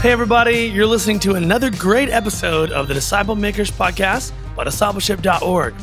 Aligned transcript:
Hey, 0.00 0.12
everybody, 0.12 0.60
you're 0.60 0.86
listening 0.86 1.18
to 1.20 1.34
another 1.34 1.70
great 1.70 2.08
episode 2.08 2.72
of 2.72 2.88
the 2.88 2.94
Disciple 2.94 3.36
Makers 3.36 3.70
Podcast 3.70 4.32
by 4.56 4.64
discipleship.org. 4.64 5.74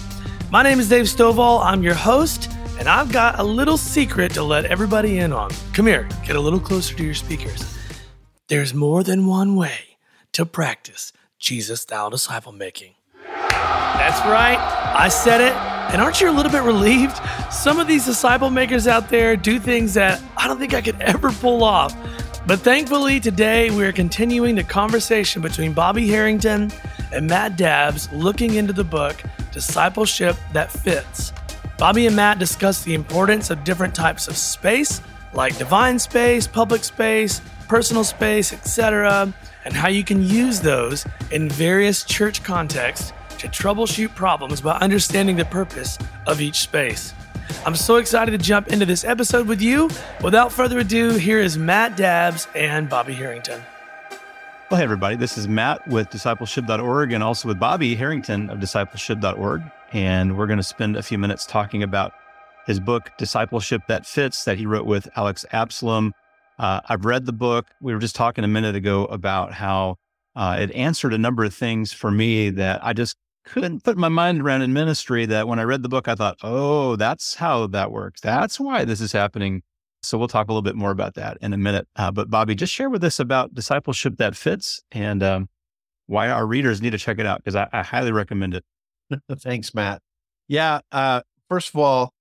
My 0.50 0.64
name 0.64 0.80
is 0.80 0.90
Dave 0.90 1.06
Stovall. 1.06 1.64
I'm 1.64 1.84
your 1.84 1.94
host, 1.94 2.52
and 2.80 2.90
I've 2.90 3.12
got 3.12 3.38
a 3.38 3.44
little 3.44 3.78
secret 3.78 4.34
to 4.34 4.42
let 4.42 4.66
everybody 4.66 5.20
in 5.20 5.34
on. 5.34 5.52
Come 5.74 5.86
here, 5.86 6.10
get 6.26 6.36
a 6.36 6.40
little 6.40 6.60
closer 6.60 6.96
to 6.96 7.04
your 7.04 7.14
speakers. 7.14 7.78
There's 8.48 8.74
more 8.74 9.04
than 9.04 9.28
one 9.28 9.56
way 9.56 9.98
to 10.32 10.48
practice 10.48 11.14
Jesus 11.38 11.82
style 11.82 12.10
disciple 12.10 12.54
making. 12.54 12.96
That's 13.24 14.20
right, 14.28 14.58
I 14.98 15.10
said 15.10 15.42
it. 15.42 15.54
And 15.94 16.02
aren't 16.02 16.22
you 16.22 16.30
a 16.30 16.34
little 16.34 16.52
bit 16.52 16.64
relieved? 16.64 17.22
Some 17.52 17.80
of 17.80 17.86
these 17.86 18.06
disciple 18.06 18.50
makers 18.50 18.88
out 18.88 19.10
there 19.10 19.38
do 19.38 19.60
things 19.60 19.94
that 19.94 20.20
I 20.36 20.48
don't 20.48 20.58
think 20.58 20.74
I 20.74 20.82
could 20.82 21.00
ever 21.02 21.32
pull 21.32 21.64
off. 21.64 21.96
But 22.48 22.62
thankfully, 22.62 23.20
today 23.20 23.70
we 23.72 23.84
are 23.84 23.92
continuing 23.92 24.56
the 24.56 24.64
conversation 24.64 25.42
between 25.42 25.74
Bobby 25.74 26.08
Harrington 26.08 26.72
and 27.12 27.28
Matt 27.28 27.58
Dabbs 27.58 28.10
looking 28.14 28.54
into 28.54 28.72
the 28.72 28.86
book 28.86 29.22
Discipleship 29.52 30.38
That 30.54 30.72
Fits. 30.72 31.34
Bobby 31.78 32.08
and 32.08 32.16
Matt 32.16 32.40
discuss 32.40 32.86
the 32.86 32.94
importance 32.94 33.50
of 33.50 33.66
different 33.66 33.94
types 33.94 34.30
of 34.30 34.38
space, 34.38 35.02
like 35.34 35.58
divine 35.58 36.00
space, 36.00 36.48
public 36.48 36.86
space, 36.86 37.42
personal 37.68 38.06
space, 38.06 38.54
etc., 38.54 39.34
and 39.66 39.74
how 39.74 39.90
you 39.90 40.06
can 40.06 40.24
use 40.24 40.62
those 40.62 41.06
in 41.32 41.50
various 41.50 42.06
church 42.06 42.46
contexts 42.46 43.12
to 43.40 43.50
troubleshoot 43.50 44.16
problems 44.16 44.62
by 44.62 44.78
understanding 44.78 45.36
the 45.36 45.44
purpose 45.44 45.98
of 46.26 46.40
each 46.40 46.60
space. 46.60 47.14
I'm 47.68 47.76
so 47.76 47.98
excited 47.98 48.32
to 48.32 48.38
jump 48.38 48.70
into 48.70 48.86
this 48.86 49.04
episode 49.04 49.46
with 49.46 49.62
you. 49.62 49.90
Without 50.24 50.54
further 50.54 50.80
ado, 50.80 51.16
here 51.16 51.42
is 51.42 51.58
Matt 51.58 51.98
Dabbs 51.98 52.48
and 52.56 52.88
Bobby 52.88 53.12
Harrington. 53.12 53.62
Well, 54.72 54.78
hey, 54.78 54.86
everybody. 54.86 55.18
This 55.18 55.38
is 55.38 55.50
Matt 55.50 55.86
with 55.86 56.10
discipleship.org 56.10 57.12
and 57.12 57.22
also 57.22 57.50
with 57.50 57.60
Bobby 57.60 57.94
Harrington 57.94 58.50
of 58.50 58.60
discipleship.org. 58.60 59.64
And 59.92 60.38
we're 60.38 60.48
going 60.48 60.60
to 60.60 60.64
spend 60.64 60.96
a 60.96 61.04
few 61.04 61.18
minutes 61.18 61.46
talking 61.46 61.84
about 61.84 62.14
his 62.68 62.80
book, 62.80 63.12
Discipleship 63.18 63.82
That 63.90 64.06
Fits, 64.06 64.46
that 64.46 64.58
he 64.58 64.66
wrote 64.66 64.86
with 64.86 65.10
Alex 65.18 65.46
Absalom. 65.52 66.14
Uh, 66.58 66.80
I've 66.88 67.04
read 67.04 67.26
the 67.26 67.34
book. 67.34 67.68
We 67.82 67.94
were 67.94 68.00
just 68.00 68.16
talking 68.16 68.46
a 68.46 68.48
minute 68.48 68.78
ago 68.78 69.04
about 69.08 69.52
how 69.52 69.98
uh, 70.38 70.56
it 70.58 70.72
answered 70.72 71.14
a 71.14 71.18
number 71.18 71.44
of 71.44 71.54
things 71.54 71.92
for 71.92 72.12
me 72.12 72.50
that 72.50 72.80
I 72.82 72.94
just 72.94 73.18
couldn't 73.48 73.84
put 73.84 73.98
my 73.98 74.10
mind 74.10 74.42
around 74.42 74.62
in 74.62 74.74
ministry 74.74 75.26
that 75.26 75.48
when 75.48 75.60
I 75.60 75.64
read 75.64 75.84
the 75.84 75.90
book, 75.90 76.08
I 76.08 76.16
thought, 76.16 76.38
oh, 76.44 76.96
that's 76.96 77.36
how 77.36 77.68
that 77.68 77.92
works. 77.92 78.22
That's 78.22 78.60
why 78.60 78.86
this 78.86 79.02
is 79.02 79.12
happening. 79.12 79.64
So 80.04 80.18
we'll 80.18 80.28
talk 80.28 80.48
a 80.48 80.52
little 80.52 80.62
bit 80.62 80.76
more 80.76 80.92
about 80.92 81.16
that 81.16 81.38
in 81.42 81.54
a 81.54 81.58
minute. 81.58 81.88
Uh, 81.96 82.12
but 82.12 82.30
Bobby, 82.30 82.56
just 82.56 82.74
share 82.74 82.90
with 82.90 83.04
us 83.04 83.20
about 83.20 83.54
discipleship 83.54 84.18
that 84.18 84.36
fits 84.36 84.82
and 84.92 85.24
um, 85.24 85.50
why 86.06 86.30
our 86.30 86.46
readers 86.46 86.82
need 86.82 86.92
to 86.92 86.98
check 86.98 87.20
it 87.20 87.26
out 87.26 87.40
because 87.40 87.56
I, 87.56 87.68
I, 87.74 87.84
highly 87.84 88.12
recommend 88.12 88.54
it. 88.54 88.64
Thanks, 89.40 89.74
Matt. 89.74 90.02
Yeah. 90.48 90.80
Uh, 90.92 91.22
first 91.50 91.70
of 91.70 91.80
all, 91.80 92.14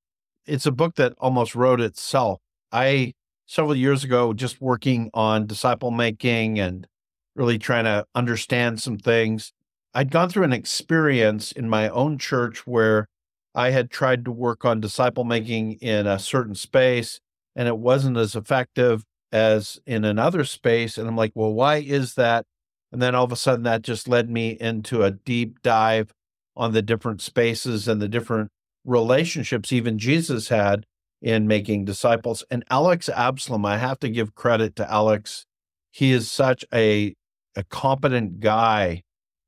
it's 0.46 0.66
a 0.66 0.72
book 0.72 0.94
that 0.96 1.12
almost 1.18 1.54
wrote 1.54 1.80
itself. 1.80 2.40
I 2.72 3.12
several 3.46 3.76
years 3.76 4.04
ago 4.04 4.32
just 4.32 4.60
working 4.60 5.10
on 5.14 5.46
disciple 5.46 5.90
making 5.90 6.58
and 6.58 6.86
really 7.34 7.58
trying 7.58 7.84
to 7.84 8.04
understand 8.14 8.80
some 8.80 8.98
things 8.98 9.52
I'd 9.96 10.10
gone 10.10 10.28
through 10.28 10.44
an 10.44 10.52
experience 10.52 11.52
in 11.52 11.70
my 11.70 11.88
own 11.88 12.18
church 12.18 12.66
where 12.66 13.08
I 13.54 13.70
had 13.70 13.90
tried 13.90 14.26
to 14.26 14.30
work 14.30 14.62
on 14.62 14.78
disciple 14.78 15.24
making 15.24 15.78
in 15.80 16.06
a 16.06 16.18
certain 16.18 16.54
space 16.54 17.18
and 17.56 17.66
it 17.66 17.78
wasn't 17.78 18.18
as 18.18 18.36
effective 18.36 19.04
as 19.32 19.80
in 19.86 20.04
another 20.04 20.44
space. 20.44 20.98
And 20.98 21.08
I'm 21.08 21.16
like, 21.16 21.32
well, 21.34 21.54
why 21.54 21.76
is 21.76 22.12
that? 22.16 22.44
And 22.92 23.00
then 23.00 23.14
all 23.14 23.24
of 23.24 23.32
a 23.32 23.36
sudden 23.36 23.62
that 23.62 23.80
just 23.80 24.06
led 24.06 24.28
me 24.28 24.58
into 24.60 25.02
a 25.02 25.12
deep 25.12 25.62
dive 25.62 26.12
on 26.54 26.74
the 26.74 26.82
different 26.82 27.22
spaces 27.22 27.88
and 27.88 28.02
the 28.02 28.06
different 28.06 28.50
relationships 28.84 29.72
even 29.72 29.98
Jesus 29.98 30.48
had 30.50 30.84
in 31.22 31.46
making 31.48 31.86
disciples. 31.86 32.44
And 32.50 32.66
Alex 32.68 33.08
Absalom, 33.08 33.64
I 33.64 33.78
have 33.78 33.98
to 34.00 34.10
give 34.10 34.34
credit 34.34 34.76
to 34.76 34.92
Alex. 34.92 35.46
He 35.90 36.12
is 36.12 36.30
such 36.30 36.66
a, 36.70 37.14
a 37.56 37.64
competent 37.64 38.40
guy 38.40 39.04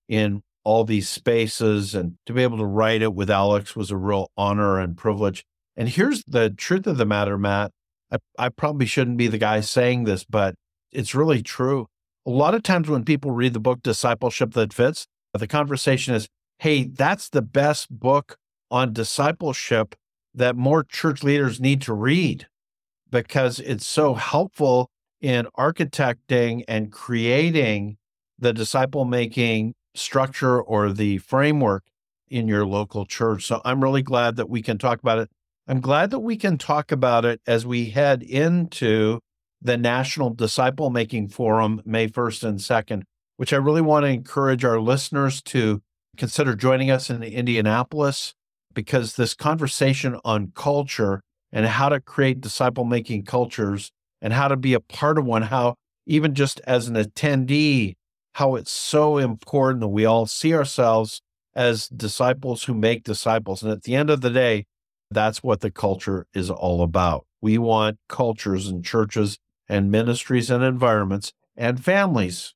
in 0.09 0.43
all 0.65 0.85
these 0.85 1.09
spaces 1.09 1.95
and 1.95 2.17
to 2.27 2.33
be 2.33 2.43
able 2.43 2.59
to 2.59 2.65
write 2.65 3.03
it 3.03 3.15
with 3.15 3.31
Alex 3.31 3.75
was 3.75 3.91
a 3.91 3.97
real 3.97 4.31
honor 4.37 4.79
and 4.79 4.97
privilege. 4.97 5.45
And 5.77 5.89
here's 5.89 6.25
the 6.25 6.51
truth 6.51 6.87
of 6.87 6.99
the 6.99 7.07
matter, 7.07 7.39
Matt. 7.39 7.71
I, 8.11 8.19
I 8.39 8.49
probably 8.49 8.87
shouldn't 8.87 9.17
be 9.17 9.29
the 9.29 9.39
guy 9.39 9.61
saying 9.61 10.05
this, 10.05 10.25
but 10.25 10.55
it's 10.93 11.15
really 11.15 11.43
true. 11.43 11.87
A 12.27 12.31
lot 12.31 12.55
of 12.55 12.63
times 12.63 12.89
when 12.89 13.05
people 13.05 13.31
read 13.31 13.55
the 13.55 13.61
book 13.61 13.83
Discipleship 13.83 14.53
That 14.53 14.73
Fits, 14.73 15.07
the 15.33 15.47
conversation 15.47 16.15
is, 16.15 16.29
hey, 16.59 16.85
that's 16.85 17.29
the 17.29 17.43
best 17.43 17.89
book 17.91 18.37
on 18.71 18.93
discipleship 18.93 19.95
that 20.35 20.57
more 20.57 20.85
church 20.85 21.23
leaders 21.23 21.61
need 21.61 21.81
to 21.83 21.95
read 21.95 22.47
because 23.11 23.61
it's 23.61 23.87
so 23.87 24.15
helpful 24.15 24.91
in 25.21 25.47
architecting 25.57 26.63
and 26.69 26.93
creating 26.93 27.97
the 28.39 28.53
disciple 28.53 29.05
making 29.05 29.75
structure 29.99 30.61
or 30.61 30.93
the 30.93 31.19
framework 31.19 31.85
in 32.29 32.49
your 32.49 32.67
local 32.67 33.07
church. 33.07 33.45
So 33.45 33.61
I'm 33.65 33.83
really 33.83 34.03
glad 34.03 34.37
that 34.37 34.49
we 34.49 34.63
can 34.63 34.79
talk 34.79 35.01
about 35.01 35.19
it. 35.19 35.31
I'm 35.67 35.81
glad 35.81 36.11
that 36.11 36.21
we 36.21 36.37
can 36.37 36.59
talk 36.59 36.93
about 36.93 37.25
it 37.25 37.41
as 37.47 37.67
we 37.67 37.91
head 37.91 38.23
into 38.23 39.21
the 39.61 39.77
National 39.77 40.31
Disciple 40.31 40.91
Making 40.91 41.29
Forum, 41.29 41.83
May 41.85 42.09
1st 42.09 42.45
and 42.45 42.59
2nd, 42.59 43.03
which 43.37 43.53
I 43.53 43.57
really 43.57 43.83
want 43.83 44.05
to 44.05 44.11
encourage 44.11 44.65
our 44.65 44.81
listeners 44.81 45.43
to 45.43 45.83
consider 46.17 46.55
joining 46.55 46.91
us 46.91 47.11
in 47.11 47.23
Indianapolis 47.23 48.35
because 48.75 49.17
this 49.17 49.35
conversation 49.35 50.19
on 50.25 50.53
culture 50.55 51.21
and 51.53 51.67
how 51.67 51.89
to 51.89 52.01
create 52.01 52.41
disciple 52.41 52.85
making 52.85 53.25
cultures 53.25 53.91
and 54.21 54.33
how 54.33 54.49
to 54.49 54.57
be 54.57 54.75
a 54.75 54.81
part 54.81 55.19
of 55.19 55.25
one, 55.25 55.43
how 55.43 55.75
even 56.07 56.35
just 56.35 56.61
as 56.67 56.89
an 56.89 56.95
attendee 56.95 57.95
how 58.39 58.55
it's 58.55 58.71
so 58.71 59.19
important 59.19 59.81
that 59.81 59.89
we 59.89 60.05
all 60.05 60.25
see 60.25 60.55
ourselves 60.55 61.21
as 61.57 61.89
disciples 61.89 62.63
who 62.63 62.73
make 62.73 63.03
disciples. 63.03 63.65
And 63.65 63.73
at 63.73 63.83
the 63.83 63.97
end 63.97 64.11
of 64.11 64.21
the 64.21 64.31
day, 64.31 64.65
that's 65.11 65.43
what 65.43 65.61
the 65.61 65.73
culture 65.73 66.25
is 66.33 66.49
all 66.49 66.85
about. 66.85 67.27
We 67.41 67.59
want 67.59 67.99
cultures 68.09 68.69
and 68.69 68.85
churches 68.85 69.39
and 69.69 69.91
ministries 69.91 70.53
and 70.53 70.63
environments 70.63 71.33
and 71.57 71.85
families. 71.85 72.55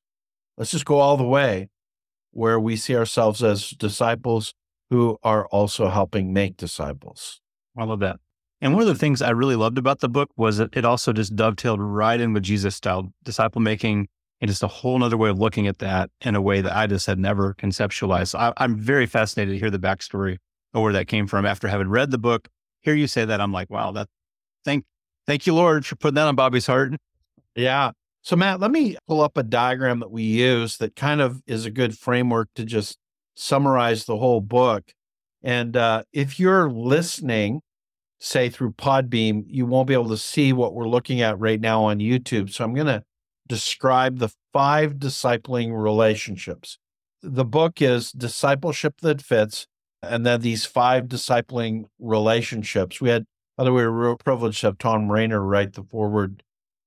Let's 0.57 0.71
just 0.71 0.85
go 0.85 0.99
all 0.99 1.17
the 1.17 1.27
way 1.27 1.67
where 2.31 2.61
we 2.61 2.77
see 2.77 2.95
ourselves 2.95 3.43
as 3.43 3.71
disciples 3.71 4.53
who 4.89 5.17
are 5.21 5.47
also 5.47 5.89
helping 5.89 6.31
make 6.31 6.55
disciples. 6.55 7.41
I 7.77 7.83
love 7.83 7.99
that. 7.99 8.21
And 8.61 8.71
one 8.71 8.83
of 8.83 8.87
the 8.87 8.95
things 8.95 9.21
I 9.21 9.31
really 9.31 9.57
loved 9.57 9.77
about 9.77 9.99
the 9.99 10.07
book 10.07 10.29
was 10.37 10.59
that 10.59 10.77
it 10.77 10.85
also 10.85 11.11
just 11.11 11.35
dovetailed 11.35 11.81
right 11.81 12.21
in 12.21 12.31
with 12.31 12.43
Jesus 12.43 12.73
style 12.77 13.11
disciple 13.25 13.59
making 13.59 14.07
and 14.43 14.49
just 14.49 14.61
a 14.61 14.67
whole 14.67 14.99
nother 14.99 15.15
way 15.15 15.29
of 15.29 15.39
looking 15.39 15.67
at 15.67 15.79
that 15.79 16.09
in 16.19 16.35
a 16.35 16.41
way 16.41 16.59
that 16.59 16.75
I 16.75 16.85
just 16.85 17.05
had 17.05 17.17
never 17.17 17.53
conceptualized. 17.53 18.37
I, 18.37 18.51
I'm 18.57 18.77
very 18.77 19.05
fascinated 19.05 19.53
to 19.53 19.57
hear 19.57 19.69
the 19.69 19.79
backstory 19.79 20.35
of 20.73 20.81
where 20.81 20.91
that 20.91 21.07
came 21.07 21.27
from. 21.27 21.45
After 21.45 21.69
having 21.69 21.87
read 21.87 22.11
the 22.11 22.17
book, 22.17 22.49
hear 22.81 22.93
you 22.93 23.07
say 23.07 23.23
that, 23.23 23.39
I'm 23.39 23.53
like, 23.53 23.69
wow, 23.69 23.93
that 23.93 24.09
thank 24.65 24.83
thank 25.25 25.47
you, 25.47 25.55
Lord, 25.55 25.85
for 25.85 25.95
putting 25.95 26.15
that 26.15 26.27
on 26.27 26.35
Bobby's 26.35 26.67
heart. 26.67 26.91
Yeah. 27.55 27.91
So 28.21 28.35
Matt, 28.35 28.59
let 28.59 28.71
me 28.71 28.97
pull 29.07 29.21
up 29.21 29.37
a 29.37 29.43
diagram 29.43 30.01
that 30.01 30.11
we 30.11 30.23
use 30.23 30.75
that 30.75 30.97
kind 30.97 31.21
of 31.21 31.41
is 31.47 31.65
a 31.65 31.71
good 31.71 31.97
framework 31.97 32.49
to 32.55 32.65
just 32.65 32.97
summarize 33.35 34.03
the 34.03 34.17
whole 34.17 34.41
book. 34.41 34.91
And 35.41 35.77
uh, 35.77 36.03
if 36.11 36.37
you're 36.37 36.69
listening, 36.69 37.61
say 38.19 38.49
through 38.49 38.73
Podbean, 38.73 39.45
you 39.47 39.65
won't 39.65 39.87
be 39.87 39.93
able 39.93 40.09
to 40.09 40.17
see 40.17 40.51
what 40.51 40.73
we're 40.73 40.89
looking 40.89 41.21
at 41.21 41.39
right 41.39 41.61
now 41.61 41.85
on 41.85 41.99
YouTube. 41.99 42.49
So 42.49 42.65
I'm 42.65 42.73
going 42.73 42.87
to 42.87 43.03
describe 43.47 44.19
the 44.19 44.33
five 44.51 44.95
discipling 44.95 45.71
relationships. 45.81 46.77
The 47.21 47.45
book 47.45 47.81
is 47.81 48.11
Discipleship 48.11 49.01
That 49.01 49.21
Fits, 49.21 49.67
and 50.01 50.25
then 50.25 50.41
these 50.41 50.65
five 50.65 51.05
discipling 51.05 51.85
relationships. 51.99 52.99
We 52.99 53.09
had, 53.09 53.25
by 53.57 53.63
the 53.63 53.73
way, 53.73 53.83
were 53.83 53.91
real 53.91 54.17
privileged 54.17 54.61
to 54.61 54.67
have 54.67 54.77
Tom 54.77 55.11
Rainer 55.11 55.41
write 55.41 55.73
the 55.73 55.83
foreword 55.83 56.43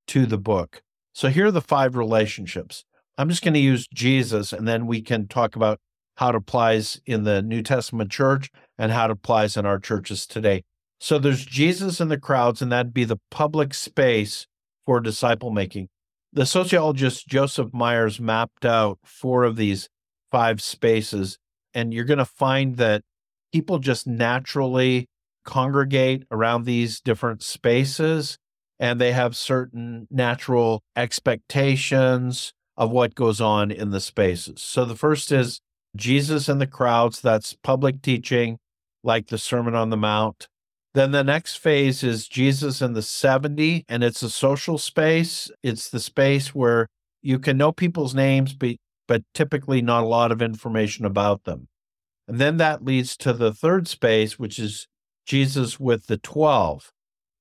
to 0.09 0.27
the 0.27 0.39
book. 0.39 0.83
So 1.13 1.29
here 1.29 1.47
are 1.47 1.51
the 1.51 1.63
five 1.63 1.97
relationships. 1.97 2.85
I'm 3.19 3.31
just 3.31 3.43
going 3.43 3.55
to 3.55 3.61
use 3.61 3.87
Jesus, 3.93 4.53
and 4.53 4.69
then 4.69 4.87
we 4.87 5.01
can 5.01 5.27
talk 5.27 5.57
about 5.57 5.81
how 6.17 6.31
it 6.31 6.35
applies 6.35 7.01
in 7.07 7.25
the 7.25 7.43
New 7.43 7.63
Testament 7.63 8.11
church 8.11 8.51
and 8.79 8.93
how 8.93 9.07
it 9.07 9.11
applies 9.11 9.57
in 9.57 9.65
our 9.65 9.79
churches 9.79 10.27
today. 10.27 10.65
So 11.01 11.19
there's 11.19 11.45
Jesus 11.45 12.01
in 12.01 12.09
the 12.09 12.21
crowds, 12.21 12.61
and 12.61 12.73
that'd 12.73 12.95
be 12.95 13.05
the 13.05 13.21
public 13.31 13.75
space 13.75 14.47
for 14.85 15.01
disciple 15.01 15.51
making 15.51 15.89
the 16.37 16.45
sociologist 16.45 17.27
Joseph 17.27 17.73
Myers 17.73 18.21
mapped 18.21 18.67
out 18.67 18.99
four 19.03 19.45
of 19.45 19.57
these 19.57 19.89
five 20.31 20.61
spaces, 20.61 21.39
and 21.73 21.95
you're 21.95 22.05
going 22.05 22.19
to 22.19 22.27
find 22.27 22.77
that 22.77 23.03
people 23.55 23.79
just 23.79 24.07
naturally 24.07 25.09
congregate 25.47 26.25
around 26.31 26.65
these 26.65 27.01
different 27.01 27.43
spaces 27.43 28.37
and 28.79 29.01
they 29.01 29.13
have 29.13 29.35
certain 29.35 30.07
natural 30.11 30.83
expectations 30.95 32.53
of 32.77 32.91
what 32.91 33.15
goes 33.15 33.41
on 33.41 33.71
in 33.71 33.89
the 33.89 34.01
spaces. 34.01 34.61
So 34.61 34.85
the 34.85 34.97
first 34.97 35.33
is 35.33 35.61
Jesus 35.97 36.51
and 36.51 36.61
the 36.61 36.67
crowds, 36.67 37.23
that's 37.23 37.55
public 37.55 38.03
teaching, 38.03 38.59
like 39.03 39.29
the 39.29 39.39
Sermon 39.39 39.75
on 39.75 39.89
the 39.89 39.97
Mount. 39.97 40.49
Then 40.97 41.11
the 41.11 41.23
next 41.23 41.57
phase 41.57 42.03
is 42.03 42.27
Jesus 42.27 42.81
and 42.81 42.97
the 42.97 43.03
70, 43.03 43.85
and 43.87 44.03
it's 44.03 44.23
a 44.23 44.31
social 44.31 44.79
space. 44.79 45.51
It's 45.63 45.91
the 45.91 46.01
space 46.01 46.55
where 46.55 46.87
you 47.21 47.39
can 47.39 47.59
know 47.59 47.71
people's 47.71 48.15
names, 48.15 48.55
but, 48.55 48.77
but 49.07 49.23
typically 49.35 49.83
not 49.83 50.05
a 50.05 50.07
lot 50.07 50.33
of 50.33 50.41
information 50.41 51.05
about 51.05 51.45
them. 51.45 51.69
And 52.27 52.39
then 52.39 52.57
that 52.57 52.83
leads 52.83 53.15
to 53.19 53.35
the 53.35 53.53
third 53.53 53.87
space, 53.89 54.39
which 54.39 54.59
is 54.59 54.89
Jesus 55.27 55.79
with 55.79 56.07
the 56.07 56.17
12. 56.17 56.91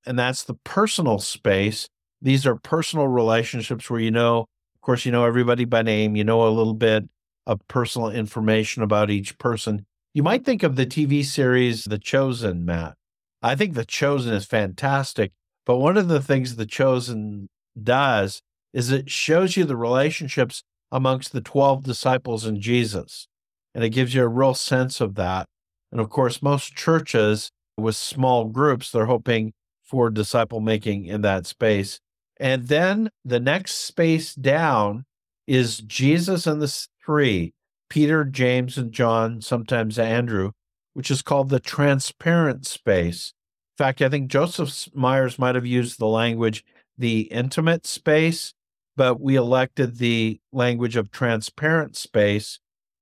And 0.05 0.19
that's 0.19 0.43
the 0.43 0.55
personal 0.65 1.19
space. 1.19 1.87
These 2.21 2.45
are 2.45 2.57
personal 2.57 3.07
relationships 3.07 3.89
where 3.89 4.01
you 4.01 4.11
know, 4.11 4.39
of 4.39 4.81
course, 4.81 5.05
you 5.05 5.13
know 5.13 5.23
everybody 5.23 5.63
by 5.63 5.81
name, 5.81 6.17
you 6.17 6.25
know 6.25 6.45
a 6.45 6.51
little 6.51 6.73
bit 6.73 7.05
of 7.47 7.65
personal 7.69 8.09
information 8.09 8.83
about 8.83 9.09
each 9.09 9.37
person. 9.37 9.85
You 10.13 10.23
might 10.23 10.43
think 10.43 10.61
of 10.61 10.75
the 10.75 10.85
TV 10.85 11.23
series 11.23 11.85
The 11.85 11.97
Chosen, 11.97 12.65
Matt. 12.65 12.95
I 13.45 13.55
think 13.55 13.75
The 13.75 13.85
Chosen 13.85 14.33
is 14.33 14.47
fantastic. 14.47 15.31
But 15.67 15.77
one 15.77 15.97
of 15.97 16.07
the 16.07 16.21
things 16.21 16.55
The 16.55 16.65
Chosen 16.65 17.47
does 17.81 18.41
is 18.73 18.89
it 18.89 19.11
shows 19.11 19.55
you 19.55 19.65
the 19.65 19.77
relationships 19.77 20.63
amongst 20.91 21.31
the 21.31 21.41
12 21.41 21.83
disciples 21.83 22.45
and 22.45 22.59
Jesus. 22.59 23.27
And 23.75 23.83
it 23.83 23.89
gives 23.89 24.15
you 24.15 24.23
a 24.23 24.27
real 24.27 24.55
sense 24.55 24.99
of 24.99 25.13
that. 25.15 25.45
And 25.91 26.01
of 26.01 26.09
course, 26.09 26.41
most 26.41 26.75
churches 26.75 27.51
with 27.77 27.95
small 27.95 28.45
groups, 28.45 28.91
they're 28.91 29.05
hoping 29.05 29.53
for 29.83 30.09
disciple 30.09 30.59
making 30.59 31.05
in 31.05 31.21
that 31.21 31.45
space. 31.45 31.99
And 32.37 32.67
then 32.67 33.11
the 33.23 33.39
next 33.39 33.75
space 33.75 34.33
down 34.33 35.05
is 35.45 35.77
Jesus 35.77 36.47
and 36.47 36.59
the 36.59 36.87
three 37.05 37.53
Peter, 37.91 38.25
James, 38.25 38.79
and 38.79 38.91
John, 38.91 39.39
sometimes 39.41 39.99
Andrew, 39.99 40.51
which 40.95 41.11
is 41.11 41.21
called 41.21 41.49
the 41.49 41.59
transparent 41.59 42.65
space. 42.65 43.33
Fact, 43.77 44.01
I 44.01 44.09
think 44.09 44.29
Joseph 44.29 44.87
Myers 44.95 45.37
might 45.37 45.55
have 45.55 45.65
used 45.65 45.99
the 45.99 46.07
language 46.07 46.63
the 46.97 47.21
intimate 47.23 47.85
space, 47.85 48.53
but 48.95 49.19
we 49.19 49.35
elected 49.35 49.97
the 49.97 50.39
language 50.53 50.95
of 50.95 51.11
transparent 51.11 51.95
space 51.97 52.59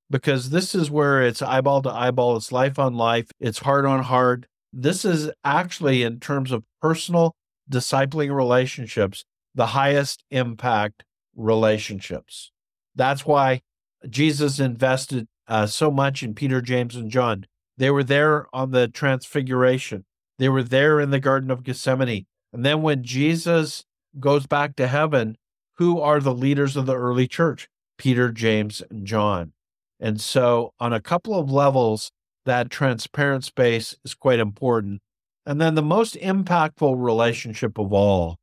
because 0.10 0.50
this 0.50 0.74
is 0.76 0.90
where 0.90 1.22
it's 1.22 1.42
eyeball 1.42 1.82
to 1.84 1.92
eyeball, 1.92 2.36
it's 2.38 2.52
life 2.52 2.80
on 2.80 2.96
life, 2.96 3.30
it's 3.40 3.60
heart 3.60 3.86
on 3.86 4.04
heart. 4.04 4.46
This 4.72 5.06
is 5.06 5.32
actually, 5.44 6.04
in 6.04 6.20
terms 6.20 6.52
of 6.52 6.64
personal 6.82 7.36
discipling 7.70 8.36
relationships, 8.36 9.24
the 9.56 9.68
highest 9.68 10.24
impact 10.32 11.04
relationships. 11.36 12.52
That's 12.96 13.26
why 13.26 13.62
Jesus 14.10 14.60
invested 14.60 15.28
uh, 15.48 15.68
so 15.68 15.92
much 15.92 16.24
in 16.24 16.34
Peter, 16.34 16.62
James, 16.62 16.96
and 16.96 17.10
John. 17.10 17.46
They 17.78 17.90
were 17.90 18.04
there 18.04 18.48
on 18.54 18.72
the 18.72 18.88
transfiguration, 18.88 20.06
they 20.44 20.50
were 20.50 20.62
there 20.62 21.00
in 21.00 21.10
the 21.10 21.22
Garden 21.22 21.50
of 21.50 21.64
Gethsemane. 21.64 22.26
And 22.52 22.66
then 22.66 22.82
when 22.82 23.02
Jesus 23.02 23.86
goes 24.20 24.46
back 24.46 24.76
to 24.76 24.88
heaven, 24.88 25.38
who 25.78 26.02
are 26.02 26.20
the 26.20 26.34
leaders 26.34 26.76
of 26.76 26.86
the 26.86 26.98
early 26.98 27.30
church? 27.30 27.70
Peter, 27.98 28.30
James, 28.30 28.84
and 28.90 29.08
John. 29.08 29.54
And 30.02 30.20
so, 30.20 30.74
on 30.82 30.92
a 30.92 31.00
couple 31.00 31.40
of 31.40 31.50
levels, 31.50 32.12
that 32.44 32.70
transparent 32.70 33.46
space 33.46 33.96
is 34.04 34.14
quite 34.14 34.40
important. 34.40 35.00
And 35.46 35.62
then 35.62 35.76
the 35.76 35.82
most 35.82 36.16
impactful 36.16 36.94
relationship 36.98 37.80
of 37.80 37.94
all 37.94 38.36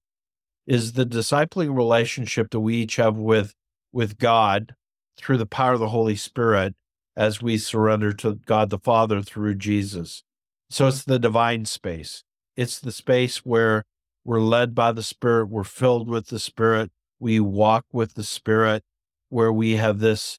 is 0.67 0.95
the 0.95 1.05
discipling 1.05 1.77
relationship 1.77 2.49
that 2.53 2.61
we 2.61 2.77
each 2.77 2.97
have 2.97 3.19
with, 3.19 3.53
with 3.93 4.17
God 4.17 4.75
through 5.19 5.37
the 5.37 5.45
power 5.45 5.75
of 5.75 5.81
the 5.81 5.91
Holy 5.91 6.17
Spirit 6.17 6.75
as 7.15 7.43
we 7.43 7.59
surrender 7.59 8.15
to 8.15 8.37
God 8.47 8.71
the 8.71 8.79
Father 8.79 9.21
through 9.21 9.57
Jesus. 9.57 10.25
So 10.71 10.87
it's 10.87 11.03
the 11.03 11.19
divine 11.19 11.65
space. 11.65 12.23
It's 12.57 12.79
the 12.79 12.93
space 12.93 13.39
where 13.39 13.85
we're 14.25 14.41
led 14.41 14.75
by 14.75 14.93
the 14.93 15.03
Spirit, 15.03 15.47
we're 15.47 15.65
filled 15.65 16.09
with 16.09 16.29
the 16.29 16.39
Spirit, 16.39 16.93
we 17.19 17.41
walk 17.41 17.87
with 17.93 18.15
the 18.15 18.23
Spirit, 18.23 18.85
where 19.31 19.53
we 19.53 19.73
have 19.73 19.99
this 19.99 20.39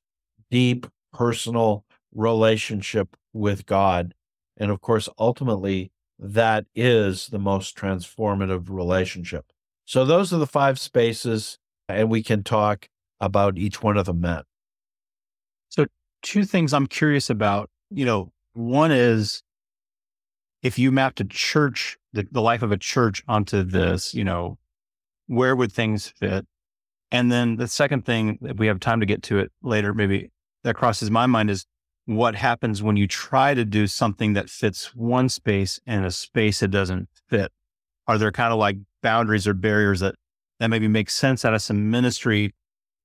deep 0.50 0.88
personal 1.12 1.84
relationship 2.14 3.18
with 3.34 3.66
God. 3.66 4.14
And 4.56 4.72
of 4.72 4.80
course, 4.80 5.10
ultimately, 5.20 5.92
that 6.18 6.66
is 6.76 7.28
the 7.28 7.40
most 7.40 7.76
transformative 7.76 8.70
relationship. 8.70 9.46
So, 9.86 10.06
those 10.06 10.32
are 10.32 10.38
the 10.38 10.48
five 10.48 10.80
spaces, 10.80 11.58
and 11.90 12.10
we 12.10 12.24
can 12.24 12.44
talk 12.44 12.88
about 13.20 13.58
each 13.58 13.82
one 13.84 13.98
of 13.98 14.06
them, 14.06 14.22
Matt. 14.22 14.46
So, 15.70 15.88
two 16.22 16.46
things 16.46 16.74
I'm 16.74 16.88
curious 16.88 17.30
about. 17.30 17.70
You 17.90 18.06
know, 18.06 18.32
one 18.54 18.92
is 18.92 19.42
if 20.62 20.78
you 20.78 20.92
mapped 20.92 21.20
a 21.20 21.26
church, 21.26 21.98
the, 22.14 22.28
the 22.32 22.42
life 22.42 22.62
of 22.62 22.72
a 22.72 22.78
church 22.78 23.24
onto 23.28 23.64
this, 23.64 24.14
you 24.14 24.24
know, 24.24 24.58
where 25.28 25.56
would 25.56 25.72
things 25.72 26.08
fit? 26.08 26.46
And 27.12 27.32
then 27.32 27.58
the 27.58 27.68
second 27.68 28.06
thing, 28.06 28.38
if 28.42 28.58
we 28.58 28.68
have 28.68 28.80
time 28.80 29.00
to 29.00 29.06
get 29.06 29.24
to 29.24 29.40
it 29.40 29.52
later, 29.62 29.94
maybe 29.94 30.32
that 30.64 30.76
crosses 30.76 31.12
my 31.12 31.26
mind 31.26 31.50
is 31.50 31.66
what 32.06 32.36
happens 32.36 32.82
when 32.82 32.98
you 32.98 33.08
try 33.08 33.54
to 33.54 33.66
do 33.66 33.88
something 33.88 34.34
that 34.34 34.50
fits 34.50 34.96
one 34.96 35.30
space 35.30 35.80
and 35.86 36.06
a 36.06 36.12
space 36.12 36.60
that 36.60 36.70
doesn't 36.70 37.10
fit? 37.30 37.52
Are 38.08 38.18
there 38.18 38.32
kind 38.32 38.54
of 38.54 38.60
like 38.60 38.78
boundaries 39.02 39.48
or 39.48 39.54
barriers 39.54 40.00
that, 40.00 40.16
that 40.60 40.70
maybe 40.70 40.88
make 40.88 41.10
sense 41.10 41.44
out 41.46 41.54
of 41.54 41.62
some 41.62 41.90
ministry 41.92 42.54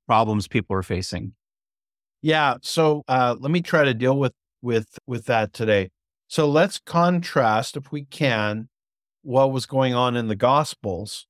problems 0.06 0.48
people 0.48 0.76
are 0.76 0.82
facing? 0.82 1.32
Yeah. 2.22 2.56
So 2.62 3.02
uh, 3.08 3.36
let 3.38 3.50
me 3.50 3.60
try 3.60 3.84
to 3.84 3.94
deal 3.94 4.18
with 4.18 4.32
with 4.62 4.98
with 5.06 5.26
that 5.26 5.52
today. 5.52 5.90
So 6.28 6.48
let's 6.48 6.78
contrast, 6.78 7.76
if 7.76 7.92
we 7.92 8.04
can, 8.04 8.68
what 9.22 9.52
was 9.52 9.66
going 9.66 9.94
on 9.94 10.16
in 10.16 10.28
the 10.28 10.36
Gospels 10.36 11.26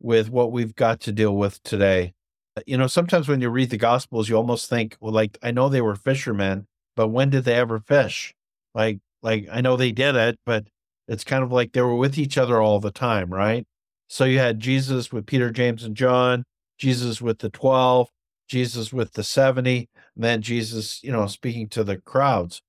with 0.00 0.30
what 0.30 0.52
we've 0.52 0.74
got 0.74 1.00
to 1.00 1.12
deal 1.12 1.36
with 1.36 1.62
today. 1.62 2.14
Uh, 2.56 2.62
you 2.66 2.76
know, 2.76 2.86
sometimes 2.86 3.28
when 3.28 3.40
you 3.40 3.50
read 3.50 3.70
the 3.70 3.76
Gospels, 3.76 4.28
you 4.28 4.36
almost 4.36 4.68
think, 4.68 4.96
well, 5.00 5.12
like 5.12 5.38
I 5.42 5.50
know 5.50 5.68
they 5.68 5.80
were 5.80 5.96
fishermen, 5.96 6.66
but 6.96 7.08
when 7.08 7.30
did 7.30 7.44
they 7.44 7.54
ever 7.54 7.80
fish? 7.80 8.34
Like, 8.74 8.98
like 9.22 9.46
I 9.50 9.60
know 9.60 9.76
they 9.76 9.92
did 9.92 10.14
it, 10.14 10.38
but 10.46 10.66
it's 11.08 11.24
kind 11.24 11.42
of 11.42 11.52
like 11.52 11.72
they 11.72 11.80
were 11.80 11.96
with 11.96 12.18
each 12.18 12.38
other 12.38 12.60
all 12.60 12.80
the 12.80 12.90
time, 12.90 13.32
right? 13.32 13.66
So 14.08 14.24
you 14.24 14.38
had 14.38 14.60
Jesus 14.60 15.12
with 15.12 15.26
Peter, 15.26 15.50
James, 15.50 15.84
and 15.84 15.96
John, 15.96 16.44
Jesus 16.78 17.20
with 17.20 17.38
the 17.40 17.50
12, 17.50 18.08
Jesus 18.48 18.92
with 18.92 19.12
the 19.12 19.24
70, 19.24 19.88
and 20.14 20.24
then 20.24 20.42
Jesus, 20.42 21.02
you 21.02 21.12
know, 21.12 21.26
speaking 21.26 21.68
to 21.70 21.84
the 21.84 21.98
crowds. 21.98 22.62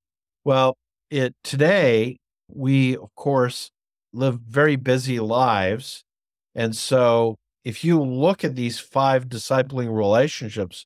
Well, 0.44 0.78
it 1.10 1.36
today 1.44 2.18
we 2.48 2.98
of 2.98 3.14
course 3.16 3.72
live 4.14 4.40
very 4.40 4.76
busy 4.76 5.20
lives. 5.20 6.04
And 6.56 6.76
so 6.76 7.36
if 7.64 7.84
you 7.84 8.02
look 8.02 8.44
at 8.44 8.56
these 8.56 8.80
five 8.80 9.28
discipling 9.28 9.96
relationships, 9.96 10.86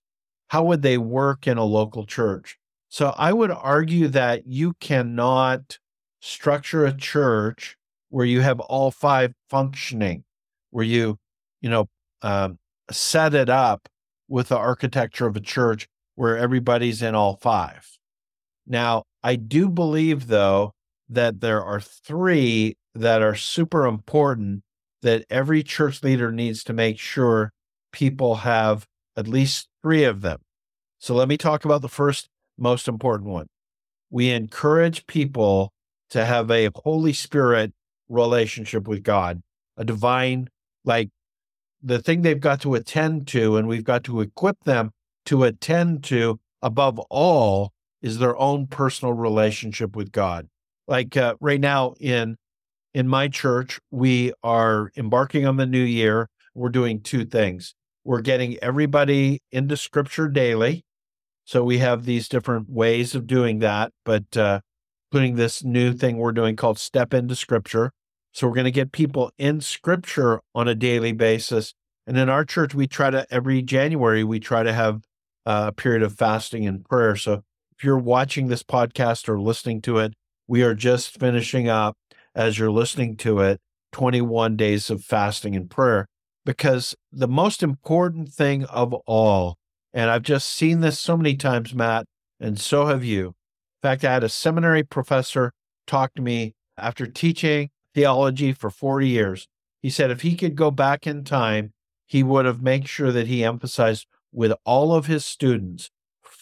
how 0.49 0.63
would 0.65 0.81
they 0.81 0.97
work 0.97 1.47
in 1.47 1.57
a 1.57 1.63
local 1.63 2.05
church? 2.05 2.57
So 2.89 3.13
I 3.17 3.33
would 3.33 3.51
argue 3.51 4.07
that 4.09 4.45
you 4.45 4.73
cannot 4.79 5.79
structure 6.21 6.85
a 6.85 6.95
church 6.95 7.75
where 8.09 8.25
you 8.25 8.41
have 8.41 8.59
all 8.59 8.91
five 8.91 9.33
functioning, 9.49 10.23
where 10.69 10.85
you, 10.85 11.17
you 11.61 11.69
know, 11.69 11.89
um, 12.21 12.59
set 12.91 13.33
it 13.33 13.49
up 13.49 13.89
with 14.27 14.49
the 14.49 14.57
architecture 14.57 15.25
of 15.25 15.35
a 15.35 15.41
church 15.41 15.87
where 16.15 16.37
everybody's 16.37 17.01
in 17.01 17.15
all 17.15 17.37
five. 17.37 17.97
Now, 18.65 19.03
I 19.23 19.35
do 19.35 19.69
believe, 19.69 20.27
though, 20.27 20.73
that 21.09 21.41
there 21.41 21.63
are 21.63 21.81
three 21.81 22.75
that 22.95 23.21
are 23.21 23.35
super 23.35 23.85
important 23.85 24.63
that 25.01 25.25
every 25.29 25.63
church 25.63 26.01
leader 26.01 26.31
needs 26.31 26.63
to 26.63 26.73
make 26.73 26.99
sure 26.99 27.51
people 27.91 28.35
have 28.35 28.85
at 29.15 29.27
least 29.27 29.67
three 29.81 30.03
of 30.03 30.21
them. 30.21 30.39
So 30.97 31.13
let 31.13 31.27
me 31.27 31.37
talk 31.37 31.65
about 31.65 31.81
the 31.81 31.89
first 31.89 32.29
most 32.57 32.87
important 32.87 33.29
one. 33.29 33.47
We 34.09 34.29
encourage 34.29 35.05
people 35.07 35.73
to 36.11 36.23
have 36.23 36.49
a 36.49 36.69
Holy 36.75 37.13
Spirit 37.13 37.73
relationship 38.07 38.87
with 38.87 39.03
God, 39.03 39.41
a 39.75 39.83
divine, 39.83 40.47
like 40.85 41.09
the 41.81 41.99
thing 41.99 42.21
they've 42.21 42.39
got 42.39 42.61
to 42.61 42.75
attend 42.75 43.27
to, 43.29 43.57
and 43.57 43.67
we've 43.67 43.83
got 43.83 44.05
to 44.05 44.21
equip 44.21 44.63
them 44.63 44.91
to 45.25 45.43
attend 45.43 46.03
to 46.05 46.39
above 46.61 46.99
all 47.09 47.72
is 48.03 48.19
their 48.19 48.37
own 48.37 48.67
personal 48.67 49.13
relationship 49.13 49.95
with 49.95 50.11
God. 50.11 50.47
Like 50.87 51.17
uh, 51.17 51.35
right 51.41 51.59
now 51.59 51.95
in 51.99 52.37
in 52.93 53.07
my 53.07 53.27
church, 53.27 53.79
we 53.89 54.33
are 54.43 54.91
embarking 54.95 55.47
on 55.47 55.57
the 55.57 55.65
new 55.65 55.81
year. 55.81 56.29
We're 56.53 56.69
doing 56.69 57.01
two 57.01 57.25
things. 57.25 57.73
We're 58.03 58.21
getting 58.21 58.57
everybody 58.61 59.41
into 59.51 59.75
scripture 59.77 60.27
daily 60.27 60.83
so 61.45 61.63
we 61.63 61.79
have 61.79 62.05
these 62.05 62.29
different 62.29 62.69
ways 62.69 63.15
of 63.15 63.27
doing 63.27 63.59
that, 63.59 63.91
but 64.05 64.35
uh, 64.37 64.61
putting 65.11 65.35
this 65.35 65.63
new 65.63 65.93
thing 65.93 66.17
we're 66.17 66.31
doing 66.31 66.55
called 66.55 66.79
Step 66.79 67.13
into 67.13 67.35
Scripture. 67.35 67.91
So 68.31 68.47
we're 68.47 68.55
going 68.55 68.65
to 68.65 68.71
get 68.71 68.91
people 68.91 69.31
in 69.37 69.61
Scripture 69.61 70.41
on 70.55 70.67
a 70.67 70.75
daily 70.75 71.11
basis. 71.11 71.73
And 72.07 72.17
in 72.17 72.29
our 72.29 72.45
church, 72.45 72.73
we 72.73 72.87
try 72.87 73.09
to 73.09 73.25
every 73.29 73.61
January 73.61 74.23
we 74.23 74.39
try 74.39 74.63
to 74.63 74.73
have 74.73 75.01
uh, 75.45 75.65
a 75.67 75.71
period 75.71 76.01
of 76.01 76.13
fasting 76.13 76.65
and 76.65 76.83
prayer. 76.85 77.15
So 77.15 77.43
if 77.83 77.87
you're 77.87 77.97
watching 77.97 78.47
this 78.47 78.63
podcast 78.63 79.27
or 79.27 79.37
listening 79.41 79.81
to 79.81 79.97
it, 79.97 80.13
we 80.47 80.63
are 80.63 80.73
just 80.73 81.19
finishing 81.19 81.67
up 81.67 81.97
as 82.33 82.57
you're 82.57 82.71
listening 82.71 83.17
to 83.17 83.39
it 83.39 83.59
21 83.91 84.55
days 84.55 84.89
of 84.89 85.03
fasting 85.03 85.53
and 85.53 85.69
prayer 85.69 86.07
because 86.45 86.95
the 87.11 87.27
most 87.27 87.61
important 87.61 88.29
thing 88.29 88.63
of 88.67 88.93
all, 89.05 89.57
and 89.93 90.09
I've 90.09 90.21
just 90.21 90.47
seen 90.47 90.79
this 90.79 90.97
so 90.97 91.17
many 91.17 91.35
times, 91.35 91.75
Matt, 91.75 92.05
and 92.39 92.57
so 92.57 92.85
have 92.85 93.03
you. 93.03 93.27
In 93.27 93.33
fact, 93.81 94.05
I 94.05 94.13
had 94.13 94.23
a 94.23 94.29
seminary 94.29 94.83
professor 94.83 95.51
talk 95.85 96.13
to 96.13 96.21
me 96.21 96.53
after 96.77 97.05
teaching 97.05 97.69
theology 97.93 98.53
for 98.53 98.69
40 98.69 99.09
years. 99.09 99.49
He 99.81 99.89
said 99.89 100.09
if 100.09 100.21
he 100.21 100.37
could 100.37 100.55
go 100.55 100.71
back 100.71 101.05
in 101.05 101.25
time, 101.25 101.73
he 102.05 102.23
would 102.23 102.45
have 102.45 102.61
made 102.61 102.87
sure 102.87 103.11
that 103.11 103.27
he 103.27 103.43
emphasized 103.43 104.07
with 104.31 104.53
all 104.63 104.95
of 104.95 105.07
his 105.07 105.25
students, 105.25 105.91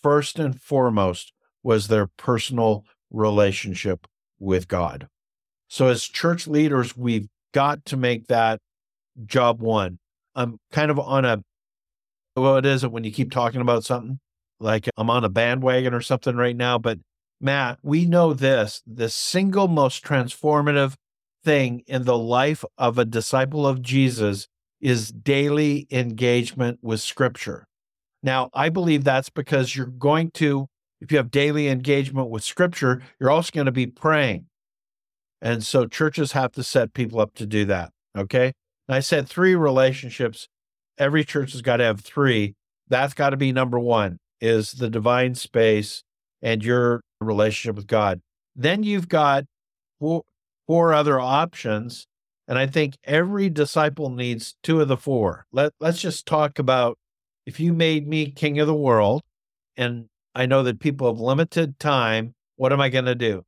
first 0.02 0.40
and 0.40 0.60
foremost, 0.60 1.34
was 1.64 1.88
their 1.88 2.08
personal 2.08 2.86
relationship 3.10 4.08
with 4.40 4.68
God. 4.68 5.08
So, 5.68 5.88
as 5.88 6.04
church 6.04 6.48
leaders, 6.48 6.98
we've 6.98 7.28
got 7.54 7.86
to 7.86 7.98
make 7.98 8.28
that 8.28 8.60
job 9.26 9.62
one. 9.62 10.00
I'm 10.36 10.58
kind 10.72 10.92
of 10.92 11.00
on 11.00 11.26
a, 11.26 11.42
what 12.36 12.66
is 12.66 12.84
it 12.84 12.92
when 12.92 13.04
you 13.04 13.12
keep 13.12 13.32
talking 13.32 13.62
about 13.62 13.84
something? 13.84 14.20
Like 14.60 14.90
I'm 14.98 15.10
on 15.10 15.24
a 15.24 15.30
bandwagon 15.30 15.94
or 15.94 16.02
something 16.02 16.36
right 16.36 16.56
now. 16.56 16.78
But 16.78 17.00
Matt, 17.40 17.80
we 17.82 18.06
know 18.06 18.34
this 18.34 18.82
the 18.86 19.10
single 19.10 19.68
most 19.68 20.04
transformative 20.04 20.94
thing 21.44 21.84
in 21.88 22.04
the 22.04 22.18
life 22.18 22.64
of 22.78 22.98
a 22.98 23.06
disciple 23.06 23.66
of 23.66 23.82
Jesus 23.82 24.48
is 24.80 25.12
daily 25.12 25.88
engagement 25.92 26.80
with 26.82 27.02
scripture. 27.02 27.66
Now, 28.24 28.50
I 28.54 28.70
believe 28.70 29.04
that's 29.04 29.30
because 29.30 29.76
you're 29.76 29.86
going 29.88 30.32
to, 30.32 30.68
if 31.00 31.12
you 31.12 31.18
have 31.18 31.32
daily 31.32 31.68
engagement 31.68 32.30
with 32.30 32.44
scripture, 32.44 33.02
you're 33.20 33.32
also 33.32 33.52
going 33.54 33.66
to 33.66 33.72
be 33.72 33.88
praying. 33.88 34.46
And 35.42 35.64
so 35.64 35.88
churches 35.88 36.34
have 36.34 36.52
to 36.54 36.64
set 36.64 36.94
people 36.94 37.20
up 37.20 37.34
to 37.36 37.46
do 37.46 37.66
that. 37.66 37.92
Okay. 38.16 38.54
And 38.88 38.96
I 38.96 39.00
said 39.00 39.28
three 39.28 39.56
relationships. 39.56 40.48
Every 40.98 41.24
church 41.24 41.54
has 41.54 41.62
got 41.62 41.78
to 41.78 41.84
have 41.86 42.02
three. 42.02 42.56
That's 42.88 43.14
got 43.14 43.32
to 43.32 43.38
be 43.38 43.52
number 43.52 43.80
one 43.80 44.20
is 44.40 44.74
the 44.74 44.90
divine 44.90 45.36
space 45.36 46.04
and 46.42 46.64
your 46.64 47.02
relationship 47.20 47.76
with 47.76 47.88
God. 47.88 48.22
Then 48.56 48.84
you've 48.84 49.08
got 49.08 49.46
four, 50.00 50.24
four 50.68 50.94
other 50.94 51.20
options. 51.20 52.06
And 52.48 52.60
I 52.60 52.68
think 52.68 52.98
every 53.04 53.50
disciple 53.50 54.10
needs 54.10 54.56
two 54.62 54.82
of 54.82 54.88
the 54.88 54.98
four. 54.98 55.46
Let, 55.52 55.74
let's 55.80 56.02
just 56.02 56.26
talk 56.26 56.60
about 56.60 56.98
if 57.46 57.60
you 57.60 57.74
made 57.74 58.08
me 58.08 58.32
king 58.32 58.60
of 58.60 58.68
the 58.68 58.74
world, 58.74 59.22
and 59.78 60.06
I 60.36 60.46
know 60.46 60.64
that 60.64 60.80
people 60.80 61.08
have 61.08 61.20
limited 61.20 61.80
time, 61.80 62.34
what 62.56 62.72
am 62.72 62.82
I 62.82 62.90
going 62.90 63.06
to 63.06 63.16
do? 63.16 63.44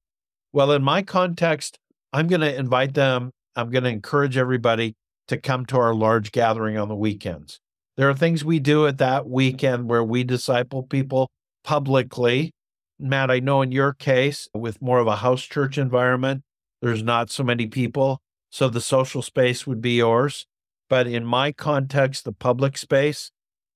Well, 0.52 0.72
in 0.72 0.84
my 0.84 1.02
context, 1.02 1.78
I'm 2.12 2.28
going 2.28 2.42
to 2.42 2.56
invite 2.56 2.94
them, 2.94 3.32
I'm 3.56 3.70
going 3.70 3.84
to 3.84 3.90
encourage 3.90 4.38
everybody 4.38 4.96
to 5.28 5.38
come 5.38 5.66
to 5.68 5.78
our 5.78 5.94
large 5.94 6.32
gathering 6.32 6.78
on 6.78 6.90
the 6.90 6.96
weekends. 6.96 7.60
There 7.96 8.10
are 8.10 8.16
things 8.16 8.44
we 8.44 8.60
do 8.60 8.88
at 8.88 8.98
that 8.98 9.30
weekend 9.30 9.90
where 9.90 10.04
we 10.04 10.24
disciple 10.24 10.84
people 10.84 11.30
publicly. 11.64 12.52
Matt, 13.00 13.30
I 13.32 13.40
know 13.40 13.62
in 13.62 13.72
your 13.72 13.94
case, 13.94 14.48
with 14.54 14.82
more 14.82 15.00
of 15.00 15.08
a 15.08 15.18
house 15.18 15.44
church 15.44 15.78
environment, 15.78 16.42
there's 16.82 17.04
not 17.04 17.30
so 17.30 17.44
many 17.44 17.68
people. 17.68 18.20
So 18.50 18.70
the 18.70 18.82
social 18.82 19.22
space 19.22 19.66
would 19.66 19.82
be 19.82 19.98
yours. 19.98 20.46
But 20.90 21.08
in 21.08 21.26
my 21.26 21.52
context, 21.52 22.26
the 22.26 22.34
public 22.34 22.78
space. 22.78 23.32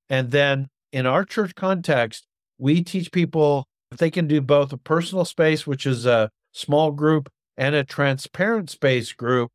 And 0.09 0.31
then 0.31 0.67
in 0.91 1.05
our 1.05 1.23
church 1.23 1.55
context, 1.55 2.25
we 2.57 2.83
teach 2.83 3.11
people 3.11 3.65
if 3.91 3.97
they 3.97 4.11
can 4.11 4.27
do 4.27 4.41
both 4.41 4.73
a 4.73 4.77
personal 4.77 5.25
space, 5.25 5.67
which 5.67 5.85
is 5.85 6.05
a 6.05 6.29
small 6.51 6.91
group, 6.91 7.29
and 7.57 7.75
a 7.75 7.83
transparent 7.83 8.69
space 8.69 9.13
group. 9.13 9.49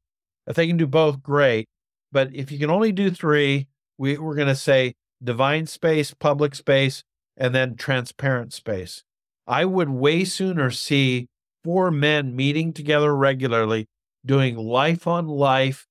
If 0.47 0.57
they 0.57 0.67
can 0.67 0.77
do 0.77 0.87
both, 0.87 1.23
great. 1.23 1.67
But 2.11 2.35
if 2.35 2.51
you 2.51 2.59
can 2.59 2.71
only 2.71 2.93
do 2.93 3.11
three, 3.11 3.69
we, 3.99 4.19
we're 4.19 4.35
going 4.35 4.49
to 4.49 4.55
say 4.55 4.95
divine 5.23 5.67
space, 5.67 6.13
public 6.15 6.55
space, 6.55 7.05
and 7.37 7.55
then 7.55 7.77
transparent 7.77 8.53
space. 8.53 9.05
I 9.47 9.65
would 9.65 9.89
way 9.89 10.25
sooner 10.25 10.71
see 10.71 11.29
four 11.65 11.91
men 11.91 12.35
meeting 12.35 12.73
together 12.73 13.15
regularly, 13.15 13.87
doing 14.25 14.57
life 14.57 15.07
on 15.07 15.27
life, 15.27 15.87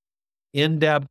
in 0.54 0.80
depth 0.80 1.08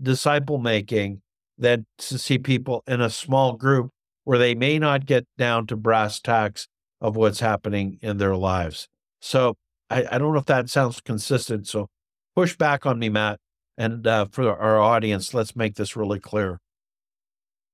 disciple 0.00 0.58
making, 0.58 1.20
than 1.58 1.86
to 1.98 2.18
see 2.18 2.38
people 2.38 2.82
in 2.86 3.00
a 3.00 3.10
small 3.10 3.54
group 3.54 3.90
where 4.24 4.38
they 4.38 4.54
may 4.54 4.78
not 4.78 5.06
get 5.06 5.26
down 5.36 5.66
to 5.66 5.76
brass 5.76 6.20
tacks 6.20 6.68
of 7.00 7.16
what's 7.16 7.40
happening 7.40 7.98
in 8.02 8.18
their 8.18 8.36
lives. 8.36 8.88
So 9.20 9.56
I, 9.90 10.04
I 10.12 10.18
don't 10.18 10.32
know 10.32 10.38
if 10.38 10.46
that 10.46 10.70
sounds 10.70 11.00
consistent. 11.00 11.66
So 11.66 11.88
push 12.36 12.56
back 12.56 12.86
on 12.86 12.98
me, 12.98 13.08
Matt. 13.08 13.38
And 13.76 14.06
uh, 14.06 14.26
for 14.30 14.50
our 14.50 14.80
audience, 14.80 15.34
let's 15.34 15.54
make 15.54 15.76
this 15.76 15.96
really 15.96 16.18
clear. 16.18 16.58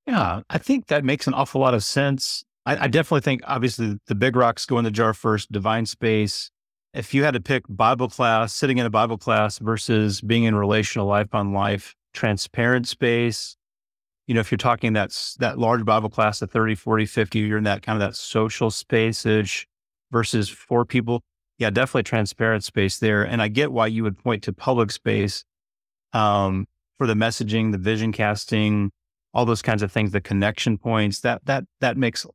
Yeah, 0.05 0.41
I 0.49 0.59
think 0.59 0.87
that 0.87 1.03
makes 1.03 1.25
an 1.25 1.33
awful 1.33 1.61
lot 1.61 1.73
of 1.73 1.83
sense. 1.83 2.43
I, 2.65 2.85
I, 2.85 2.87
definitely 2.87 3.21
think, 3.21 3.41
obviously, 3.45 3.97
the 4.05 4.13
big 4.13 4.35
rocks 4.35 4.65
go 4.67 4.77
in 4.77 4.83
the 4.83 4.91
jar 4.91 5.13
first, 5.15 5.51
divine 5.51 5.87
space. 5.87 6.51
If 6.93 7.13
you 7.13 7.23
had 7.23 7.33
to 7.33 7.41
pick 7.41 7.63
Bible 7.67 8.07
class, 8.07 8.53
sitting 8.53 8.77
in 8.77 8.85
a 8.85 8.89
Bible 8.89 9.17
class 9.17 9.57
versus 9.57 10.21
being 10.21 10.43
in 10.43 10.55
relational 10.55 11.07
life 11.07 11.33
on 11.33 11.53
life, 11.53 11.95
transparent 12.13 12.87
space, 12.87 13.57
you 14.27 14.33
know, 14.33 14.39
if 14.39 14.51
you're 14.51 14.57
talking 14.57 14.93
that's 14.93 15.35
that 15.35 15.57
large 15.57 15.85
Bible 15.85 16.09
class 16.09 16.41
of 16.41 16.51
30, 16.51 16.75
40, 16.75 17.05
50, 17.05 17.39
you're 17.39 17.57
in 17.57 17.63
that 17.65 17.81
kind 17.81 18.01
of 18.01 18.07
that 18.07 18.15
social 18.15 18.71
space 18.71 19.25
versus 20.11 20.49
four 20.49 20.85
people, 20.85 21.21
yeah, 21.57 21.69
definitely 21.69 22.03
transparent 22.03 22.63
space 22.63 22.99
there. 22.99 23.23
And 23.23 23.41
I 23.41 23.47
get 23.47 23.71
why 23.71 23.87
you 23.87 24.03
would 24.03 24.17
point 24.17 24.43
to 24.43 24.53
public 24.53 24.91
space 24.91 25.45
um, 26.13 26.67
for 26.97 27.07
the 27.07 27.13
messaging, 27.13 27.71
the 27.71 27.77
vision 27.77 28.11
casting, 28.11 28.91
all 29.33 29.45
those 29.45 29.61
kinds 29.61 29.83
of 29.83 29.91
things, 29.91 30.11
the 30.11 30.21
connection 30.21 30.77
points. 30.77 31.19
That 31.21 31.45
that 31.45 31.65
that 31.81 31.97
makes 31.97 32.25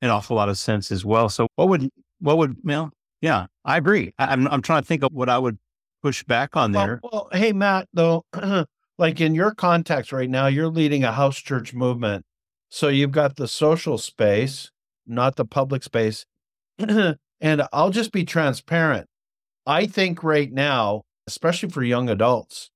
an 0.00 0.10
awful 0.10 0.36
lot 0.36 0.48
of 0.48 0.58
sense 0.58 0.92
as 0.92 1.04
well. 1.04 1.28
So 1.28 1.48
what 1.56 1.68
would 1.68 1.88
what 2.20 2.38
would 2.38 2.56
well, 2.62 2.90
yeah, 3.20 3.46
I 3.64 3.76
agree. 3.76 4.12
I, 4.18 4.32
am 4.32 4.46
I'm, 4.46 4.54
I'm 4.54 4.62
trying 4.62 4.82
to 4.82 4.86
think 4.86 5.02
of 5.02 5.12
what 5.12 5.28
I 5.28 5.38
would 5.38 5.58
push 6.02 6.22
back 6.24 6.56
on 6.56 6.72
there. 6.72 7.00
Well, 7.02 7.10
well 7.12 7.28
hey 7.32 7.52
Matt, 7.52 7.88
though, 7.94 8.24
like 9.02 9.20
in 9.20 9.34
your 9.34 9.52
context 9.52 10.12
right 10.12 10.30
now, 10.30 10.46
you're 10.46 10.68
leading 10.68 11.02
a 11.02 11.10
house 11.10 11.38
church 11.38 11.74
movement. 11.74 12.24
So 12.68 12.86
you've 12.86 13.10
got 13.10 13.34
the 13.34 13.48
social 13.48 13.98
space, 13.98 14.70
not 15.04 15.34
the 15.34 15.44
public 15.44 15.82
space. 15.82 16.24
And 17.44 17.66
I'll 17.72 17.90
just 17.90 18.12
be 18.12 18.24
transparent. 18.24 19.08
I 19.66 19.86
think 19.86 20.22
right 20.22 20.52
now, 20.52 21.02
especially 21.26 21.70
for 21.70 21.82
young 21.82 22.08
adults, 22.08 22.70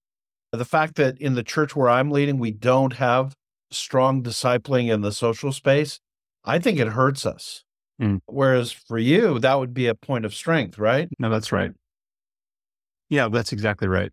the 0.51 0.65
fact 0.65 0.97
that 0.97 1.17
in 1.19 1.35
the 1.35 1.45
church 1.45 1.77
where 1.77 1.89
I'm 1.89 2.11
leading, 2.11 2.41
we 2.41 2.51
don't 2.51 2.95
have 2.95 3.35
strong 3.71 4.25
discipling 4.25 4.93
in 4.93 5.03
the 5.03 5.13
social 5.13 5.53
space, 5.53 6.01
I 6.45 6.59
think 6.59 6.81
it 6.81 6.89
hurts 6.89 7.25
us. 7.25 7.63
Mm. 8.03 8.19
Whereas 8.27 8.73
for 8.73 8.99
you, 8.99 9.39
that 9.39 9.55
would 9.55 9.73
be 9.73 9.87
a 9.87 9.95
point 9.95 10.25
of 10.25 10.35
strength, 10.35 10.81
right? 10.81 11.09
No, 11.21 11.31
that's 11.31 11.53
right. 11.53 11.71
Yeah, 13.09 13.29
that's 13.29 13.53
exactly 13.53 13.87
right. 13.87 14.11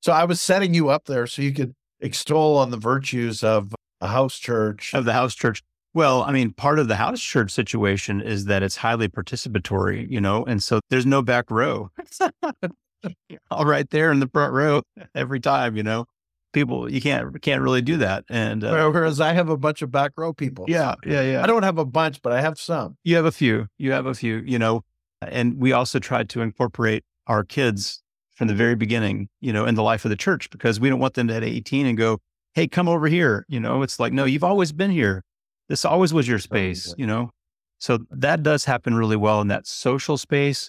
So 0.00 0.12
I 0.12 0.24
was 0.24 0.40
setting 0.40 0.74
you 0.74 0.88
up 0.88 1.04
there 1.04 1.26
so 1.26 1.42
you 1.42 1.52
could 1.52 1.74
extol 2.00 2.56
on 2.56 2.70
the 2.70 2.76
virtues 2.76 3.44
of 3.44 3.74
a 4.00 4.08
house 4.08 4.38
church. 4.38 4.94
Of 4.94 5.04
the 5.04 5.12
house 5.12 5.34
church. 5.34 5.62
Well, 5.92 6.22
I 6.22 6.32
mean, 6.32 6.52
part 6.52 6.78
of 6.78 6.88
the 6.88 6.96
house 6.96 7.20
church 7.20 7.50
situation 7.50 8.20
is 8.20 8.46
that 8.46 8.62
it's 8.62 8.76
highly 8.76 9.08
participatory, 9.08 10.08
you 10.10 10.20
know, 10.20 10.44
and 10.44 10.62
so 10.62 10.80
there's 10.88 11.06
no 11.06 11.20
back 11.20 11.50
row. 11.50 11.90
All 13.50 13.64
right 13.64 13.88
there 13.90 14.12
in 14.12 14.20
the 14.20 14.28
front 14.28 14.52
row 14.52 14.82
every 15.14 15.40
time, 15.40 15.76
you 15.76 15.82
know. 15.82 16.06
People, 16.52 16.90
you 16.90 17.00
can't 17.00 17.40
can't 17.42 17.62
really 17.62 17.80
do 17.80 17.98
that. 17.98 18.24
And 18.28 18.64
uh, 18.64 18.90
whereas 18.90 19.20
I 19.20 19.34
have 19.34 19.48
a 19.48 19.56
bunch 19.56 19.82
of 19.82 19.92
back 19.92 20.12
row 20.16 20.32
people. 20.32 20.64
Yeah, 20.66 20.96
yeah, 21.06 21.22
yeah. 21.22 21.44
I 21.44 21.46
don't 21.46 21.62
have 21.62 21.78
a 21.78 21.84
bunch, 21.84 22.22
but 22.22 22.32
I 22.32 22.40
have 22.40 22.58
some. 22.58 22.96
You 23.04 23.14
have 23.16 23.24
a 23.24 23.30
few. 23.30 23.68
You 23.78 23.92
have 23.92 24.06
a 24.06 24.14
few. 24.14 24.38
You 24.38 24.58
know, 24.58 24.82
and 25.22 25.58
we 25.58 25.70
also 25.72 26.00
tried 26.00 26.28
to 26.30 26.40
incorporate 26.40 27.04
our 27.28 27.44
kids 27.44 28.02
from 28.40 28.48
the 28.48 28.54
very 28.54 28.74
beginning, 28.74 29.28
you 29.40 29.52
know, 29.52 29.66
in 29.66 29.74
the 29.74 29.82
life 29.82 30.04
of 30.04 30.08
the 30.08 30.16
church 30.16 30.50
because 30.50 30.80
we 30.80 30.88
don't 30.88 30.98
want 30.98 31.14
them 31.14 31.28
to 31.28 31.34
at 31.34 31.44
18 31.44 31.86
and 31.86 31.96
go, 31.96 32.18
"Hey, 32.54 32.66
come 32.66 32.88
over 32.88 33.06
here." 33.06 33.44
You 33.48 33.60
know, 33.60 33.82
it's 33.82 34.00
like, 34.00 34.12
no, 34.12 34.24
you've 34.24 34.42
always 34.42 34.72
been 34.72 34.90
here 34.90 35.22
this 35.70 35.84
always 35.84 36.12
was 36.12 36.26
your 36.26 36.40
space, 36.40 36.92
you 36.98 37.06
know? 37.06 37.30
So 37.78 38.00
that 38.10 38.42
does 38.42 38.64
happen 38.64 38.96
really 38.96 39.16
well 39.16 39.40
in 39.40 39.46
that 39.48 39.68
social 39.68 40.18
space. 40.18 40.68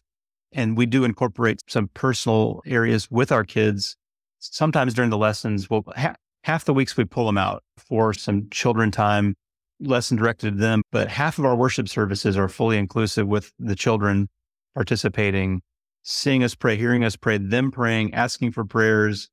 And 0.51 0.77
we 0.77 0.85
do 0.85 1.03
incorporate 1.03 1.59
some 1.67 1.89
personal 1.95 2.61
areas 2.67 3.09
with 3.09 3.31
our 3.31 3.43
kids. 3.43 3.97
Sometimes 4.37 4.93
during 4.93 5.09
the 5.09 5.17
lessons, 5.17 5.69
well, 5.71 5.83
ha- 5.95 6.15
half 6.43 6.65
the 6.65 6.73
weeks 6.73 6.95
we 6.95 7.03
pull 7.03 7.25
them 7.25 7.37
out 7.37 7.63
for 7.77 8.13
some 8.13 8.47
children 8.51 8.91
time, 8.91 9.33
lesson 9.79 10.17
directed 10.17 10.51
to 10.51 10.57
them. 10.59 10.83
But 10.91 11.07
half 11.07 11.39
of 11.39 11.45
our 11.45 11.55
worship 11.55 11.89
services 11.89 12.37
are 12.37 12.47
fully 12.47 12.77
inclusive 12.77 13.27
with 13.27 13.51
the 13.57 13.75
children 13.75 14.29
participating, 14.75 15.61
seeing 16.03 16.43
us 16.43 16.55
pray, 16.55 16.75
hearing 16.75 17.03
us 17.03 17.15
pray, 17.15 17.37
them 17.37 17.71
praying, 17.71 18.13
asking 18.13 18.51
for 18.51 18.65
prayers, 18.65 19.29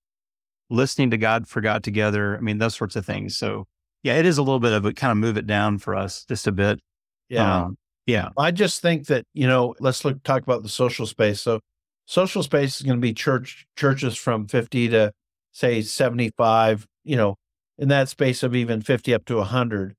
listening 0.70 1.10
to 1.10 1.18
God 1.18 1.48
for 1.48 1.60
God 1.60 1.82
together. 1.82 2.36
I 2.36 2.40
mean, 2.40 2.58
those 2.58 2.74
sorts 2.74 2.96
of 2.96 3.06
things. 3.06 3.36
So 3.36 3.66
yeah, 4.02 4.14
it 4.14 4.26
is 4.26 4.38
a 4.38 4.42
little 4.42 4.60
bit 4.60 4.72
of 4.72 4.84
a 4.84 4.92
kind 4.92 5.10
of 5.10 5.16
move 5.16 5.36
it 5.36 5.46
down 5.46 5.78
for 5.78 5.94
us 5.94 6.24
just 6.28 6.46
a 6.46 6.52
bit. 6.52 6.80
Yeah. 7.28 7.64
Um, 7.64 7.76
yeah. 8.06 8.30
I 8.38 8.50
just 8.50 8.80
think 8.80 9.06
that, 9.06 9.26
you 9.34 9.46
know, 9.46 9.74
let's 9.80 10.04
look 10.04 10.22
talk 10.22 10.42
about 10.42 10.62
the 10.62 10.68
social 10.68 11.06
space. 11.06 11.40
So 11.40 11.60
social 12.06 12.42
space 12.42 12.76
is 12.76 12.82
going 12.82 12.96
to 12.96 13.02
be 13.02 13.12
church 13.12 13.66
churches 13.76 14.16
from 14.16 14.46
50 14.46 14.88
to 14.88 15.12
say 15.52 15.82
75, 15.82 16.86
you 17.04 17.16
know, 17.16 17.36
in 17.76 17.88
that 17.88 18.08
space 18.08 18.42
of 18.42 18.54
even 18.54 18.80
50 18.80 19.14
up 19.14 19.24
to 19.26 19.36
100. 19.36 19.94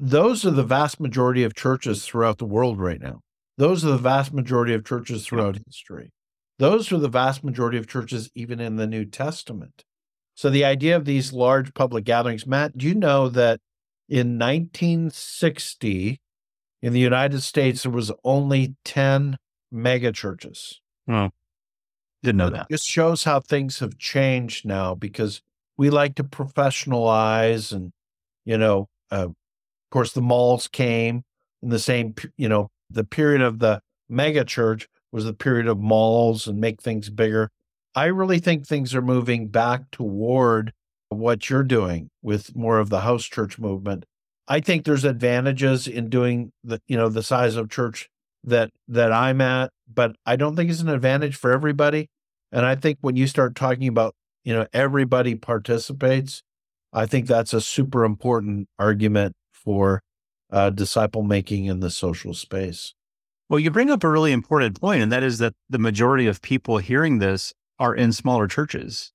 Those 0.00 0.44
are 0.44 0.50
the 0.50 0.64
vast 0.64 1.00
majority 1.00 1.42
of 1.44 1.54
churches 1.54 2.04
throughout 2.04 2.38
the 2.38 2.44
world 2.44 2.80
right 2.80 3.00
now. 3.00 3.20
Those 3.58 3.84
are 3.84 3.90
the 3.90 3.98
vast 3.98 4.32
majority 4.32 4.72
of 4.72 4.84
churches 4.84 5.26
throughout 5.26 5.58
history. 5.66 6.12
Those 6.58 6.92
are 6.92 6.98
the 6.98 7.08
vast 7.08 7.42
majority 7.42 7.76
of 7.76 7.88
churches 7.88 8.30
even 8.34 8.60
in 8.60 8.76
the 8.76 8.86
New 8.86 9.04
Testament. 9.04 9.84
So 10.34 10.48
the 10.48 10.64
idea 10.64 10.96
of 10.96 11.04
these 11.04 11.32
large 11.32 11.74
public 11.74 12.04
gatherings, 12.04 12.46
Matt, 12.46 12.78
do 12.78 12.86
you 12.86 12.94
know 12.94 13.28
that 13.28 13.60
in 14.08 14.38
1960 14.38 16.20
in 16.80 16.92
the 16.92 17.00
United 17.00 17.42
States 17.42 17.82
there 17.82 17.92
was 17.92 18.12
only 18.24 18.76
10 18.84 19.36
mega 19.72 20.12
churches? 20.12 20.80
Oh, 21.08 21.30
didn't 22.22 22.38
know 22.38 22.50
that. 22.50 22.68
This 22.70 22.84
shows 22.84 23.24
how 23.24 23.40
things 23.40 23.80
have 23.80 23.98
changed 23.98 24.64
now 24.64 24.94
because 24.94 25.42
we 25.76 25.90
like 25.90 26.14
to 26.16 26.24
professionalize 26.24 27.72
and 27.72 27.92
you 28.44 28.56
know, 28.56 28.88
uh, 29.10 29.26
of 29.26 29.34
course 29.90 30.12
the 30.12 30.22
malls 30.22 30.68
came 30.68 31.24
in 31.62 31.70
the 31.70 31.78
same, 31.78 32.14
you 32.36 32.48
know, 32.48 32.70
the 32.90 33.04
period 33.04 33.42
of 33.42 33.58
the 33.58 33.80
mega 34.08 34.44
church 34.44 34.88
was 35.12 35.24
the 35.24 35.32
period 35.32 35.66
of 35.66 35.78
malls 35.78 36.46
and 36.46 36.60
make 36.60 36.82
things 36.82 37.10
bigger. 37.10 37.50
I 37.94 38.06
really 38.06 38.38
think 38.38 38.66
things 38.66 38.94
are 38.94 39.02
moving 39.02 39.48
back 39.48 39.90
toward 39.90 40.72
what 41.08 41.48
you're 41.48 41.64
doing 41.64 42.10
with 42.22 42.54
more 42.54 42.78
of 42.78 42.90
the 42.90 43.00
house 43.00 43.24
church 43.24 43.58
movement. 43.58 44.04
I 44.46 44.60
think 44.60 44.84
there's 44.84 45.04
advantages 45.04 45.86
in 45.86 46.08
doing 46.08 46.52
the 46.64 46.80
you 46.86 46.96
know 46.96 47.08
the 47.08 47.22
size 47.22 47.56
of 47.56 47.70
church 47.70 48.08
that 48.44 48.70
that 48.88 49.12
I'm 49.12 49.40
at, 49.40 49.70
but 49.92 50.16
I 50.24 50.36
don't 50.36 50.56
think 50.56 50.70
it's 50.70 50.80
an 50.80 50.88
advantage 50.88 51.36
for 51.36 51.52
everybody. 51.52 52.08
And 52.52 52.64
I 52.64 52.74
think 52.74 52.98
when 53.00 53.16
you 53.16 53.26
start 53.26 53.54
talking 53.54 53.88
about, 53.88 54.14
you 54.44 54.54
know, 54.54 54.66
everybody 54.72 55.34
participates, 55.34 56.42
I 56.92 57.04
think 57.06 57.26
that's 57.26 57.52
a 57.52 57.60
super 57.60 58.04
important 58.04 58.68
argument 58.78 59.34
for 59.52 60.02
uh, 60.50 60.70
disciple 60.70 61.22
making 61.22 61.66
in 61.66 61.80
the 61.80 61.90
social 61.90 62.34
space. 62.34 62.94
Well, 63.48 63.60
you 63.60 63.70
bring 63.70 63.90
up 63.90 64.04
a 64.04 64.08
really 64.08 64.32
important 64.32 64.80
point, 64.80 65.02
and 65.02 65.10
that 65.10 65.22
is 65.22 65.38
that 65.38 65.54
the 65.70 65.78
majority 65.78 66.26
of 66.26 66.42
people 66.42 66.78
hearing 66.78 67.18
this 67.18 67.54
are 67.78 67.94
in 67.94 68.12
smaller 68.12 68.46
churches. 68.46 69.12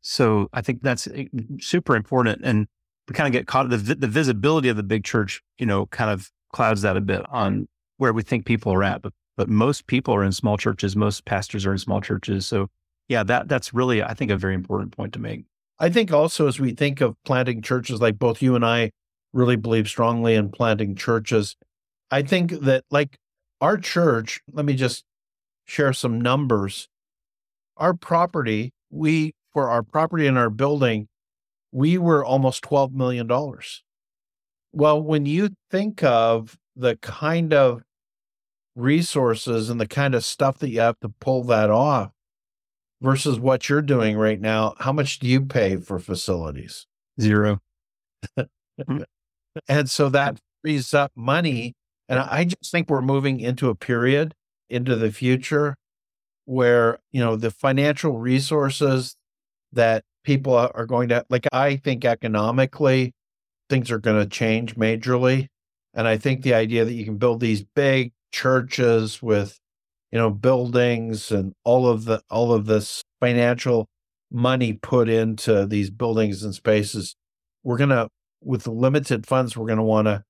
So 0.00 0.48
I 0.52 0.62
think 0.62 0.82
that's 0.82 1.06
eh, 1.08 1.26
super 1.60 1.94
important. 1.94 2.40
And 2.42 2.66
we 3.08 3.14
kind 3.14 3.26
of 3.26 3.32
get 3.32 3.46
caught, 3.46 3.68
the, 3.68 3.76
the 3.76 4.08
visibility 4.08 4.68
of 4.68 4.76
the 4.76 4.82
big 4.82 5.04
church, 5.04 5.42
you 5.58 5.66
know, 5.66 5.86
kind 5.86 6.10
of 6.10 6.30
clouds 6.52 6.82
that 6.82 6.96
a 6.96 7.00
bit 7.00 7.22
on 7.30 7.68
where 7.98 8.12
we 8.12 8.22
think 8.22 8.44
people 8.44 8.72
are 8.72 8.82
at. 8.82 9.02
But, 9.02 9.12
but 9.36 9.48
most 9.48 9.86
people 9.86 10.14
are 10.14 10.24
in 10.24 10.32
small 10.32 10.56
churches. 10.56 10.96
Most 10.96 11.24
pastors 11.24 11.66
are 11.66 11.72
in 11.72 11.78
small 11.78 12.00
churches. 12.00 12.46
So 12.46 12.68
yeah, 13.08 13.22
that, 13.24 13.48
that's 13.48 13.74
really, 13.74 14.02
I 14.02 14.14
think, 14.14 14.30
a 14.30 14.36
very 14.36 14.54
important 14.54 14.96
point 14.96 15.12
to 15.12 15.18
make. 15.18 15.44
I 15.78 15.90
think 15.90 16.12
also 16.12 16.46
as 16.46 16.60
we 16.60 16.72
think 16.72 17.00
of 17.00 17.16
planting 17.24 17.62
churches, 17.62 18.00
like 18.00 18.18
both 18.18 18.42
you 18.42 18.54
and 18.54 18.64
I 18.64 18.90
really 19.32 19.56
believe 19.56 19.88
strongly 19.88 20.34
in 20.34 20.50
planting 20.50 20.94
churches, 20.94 21.56
I 22.10 22.22
think 22.22 22.52
that 22.62 22.84
like 22.90 23.18
our 23.60 23.76
church, 23.76 24.40
let 24.52 24.64
me 24.64 24.74
just 24.74 25.04
share 25.64 25.92
some 25.92 26.20
numbers. 26.20 26.88
Our 27.76 27.94
property, 27.94 28.72
we 28.90 29.34
for 29.52 29.68
our 29.70 29.82
property 29.82 30.26
and 30.26 30.38
our 30.38 30.50
building, 30.50 31.08
we 31.72 31.98
were 31.98 32.24
almost 32.24 32.62
$12 32.64 32.92
million. 32.92 33.28
Well, 34.72 35.02
when 35.02 35.26
you 35.26 35.50
think 35.70 36.02
of 36.02 36.58
the 36.76 36.96
kind 36.96 37.52
of 37.52 37.82
resources 38.76 39.70
and 39.70 39.80
the 39.80 39.88
kind 39.88 40.14
of 40.14 40.24
stuff 40.24 40.58
that 40.58 40.70
you 40.70 40.80
have 40.80 40.98
to 41.00 41.08
pull 41.20 41.44
that 41.44 41.70
off 41.70 42.10
versus 43.00 43.38
what 43.38 43.68
you're 43.68 43.82
doing 43.82 44.16
right 44.16 44.40
now, 44.40 44.74
how 44.78 44.92
much 44.92 45.18
do 45.18 45.26
you 45.26 45.42
pay 45.42 45.76
for 45.76 45.98
facilities? 45.98 46.86
Zero. 47.20 47.60
and 49.68 49.88
so 49.90 50.08
that 50.10 50.38
frees 50.62 50.94
up 50.94 51.12
money. 51.14 51.74
And 52.08 52.18
I 52.18 52.44
just 52.44 52.70
think 52.70 52.90
we're 52.90 53.02
moving 53.02 53.40
into 53.40 53.68
a 53.68 53.74
period 53.74 54.34
into 54.68 54.96
the 54.96 55.10
future 55.10 55.76
where, 56.44 56.98
you 57.12 57.20
know, 57.20 57.36
the 57.36 57.50
financial 57.50 58.18
resources 58.18 59.16
that 59.72 60.02
people 60.24 60.54
are 60.54 60.86
going 60.86 61.08
to 61.08 61.24
like 61.30 61.46
i 61.52 61.76
think 61.76 62.04
economically 62.04 63.12
things 63.68 63.90
are 63.90 63.98
going 63.98 64.18
to 64.22 64.28
change 64.28 64.76
majorly 64.76 65.46
and 65.94 66.06
i 66.06 66.16
think 66.16 66.42
the 66.42 66.54
idea 66.54 66.84
that 66.84 66.92
you 66.92 67.04
can 67.04 67.16
build 67.16 67.40
these 67.40 67.64
big 67.74 68.12
churches 68.32 69.22
with 69.22 69.58
you 70.12 70.18
know 70.18 70.30
buildings 70.30 71.30
and 71.30 71.52
all 71.64 71.86
of 71.86 72.04
the 72.04 72.20
all 72.30 72.52
of 72.52 72.66
this 72.66 73.02
financial 73.20 73.86
money 74.30 74.72
put 74.72 75.08
into 75.08 75.66
these 75.66 75.90
buildings 75.90 76.42
and 76.42 76.54
spaces 76.54 77.16
we're 77.64 77.78
going 77.78 77.90
to 77.90 78.08
with 78.42 78.64
the 78.64 78.70
limited 78.70 79.26
funds 79.26 79.56
we're 79.56 79.66
going 79.66 79.78
to 79.78 79.82
want 79.82 80.06
to 80.06 80.22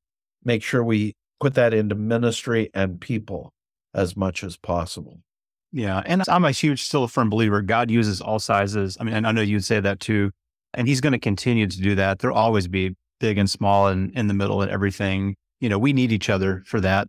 make 0.44 0.62
sure 0.62 0.82
we 0.82 1.14
put 1.40 1.54
that 1.54 1.72
into 1.72 1.94
ministry 1.94 2.70
and 2.74 3.00
people 3.00 3.52
as 3.94 4.16
much 4.16 4.44
as 4.44 4.56
possible 4.56 5.20
yeah. 5.72 6.02
And 6.04 6.22
I'm 6.28 6.44
a 6.44 6.50
huge, 6.50 6.82
still 6.82 7.04
a 7.04 7.08
firm 7.08 7.30
believer. 7.30 7.62
God 7.62 7.90
uses 7.90 8.20
all 8.20 8.38
sizes. 8.38 8.96
I 9.00 9.04
mean, 9.04 9.14
and 9.14 9.26
I 9.26 9.32
know 9.32 9.40
you'd 9.40 9.64
say 9.64 9.80
that 9.80 10.00
too. 10.00 10.30
And 10.74 10.88
he's 10.88 11.00
going 11.00 11.12
to 11.12 11.18
continue 11.18 11.66
to 11.66 11.80
do 11.80 11.94
that. 11.96 12.18
There'll 12.18 12.36
always 12.36 12.68
be 12.68 12.96
big 13.18 13.38
and 13.38 13.48
small 13.48 13.88
and 13.88 14.12
in 14.16 14.26
the 14.26 14.34
middle 14.34 14.62
and 14.62 14.70
everything. 14.70 15.36
You 15.60 15.68
know, 15.68 15.78
we 15.78 15.92
need 15.92 16.12
each 16.12 16.30
other 16.30 16.62
for 16.66 16.80
that. 16.80 17.08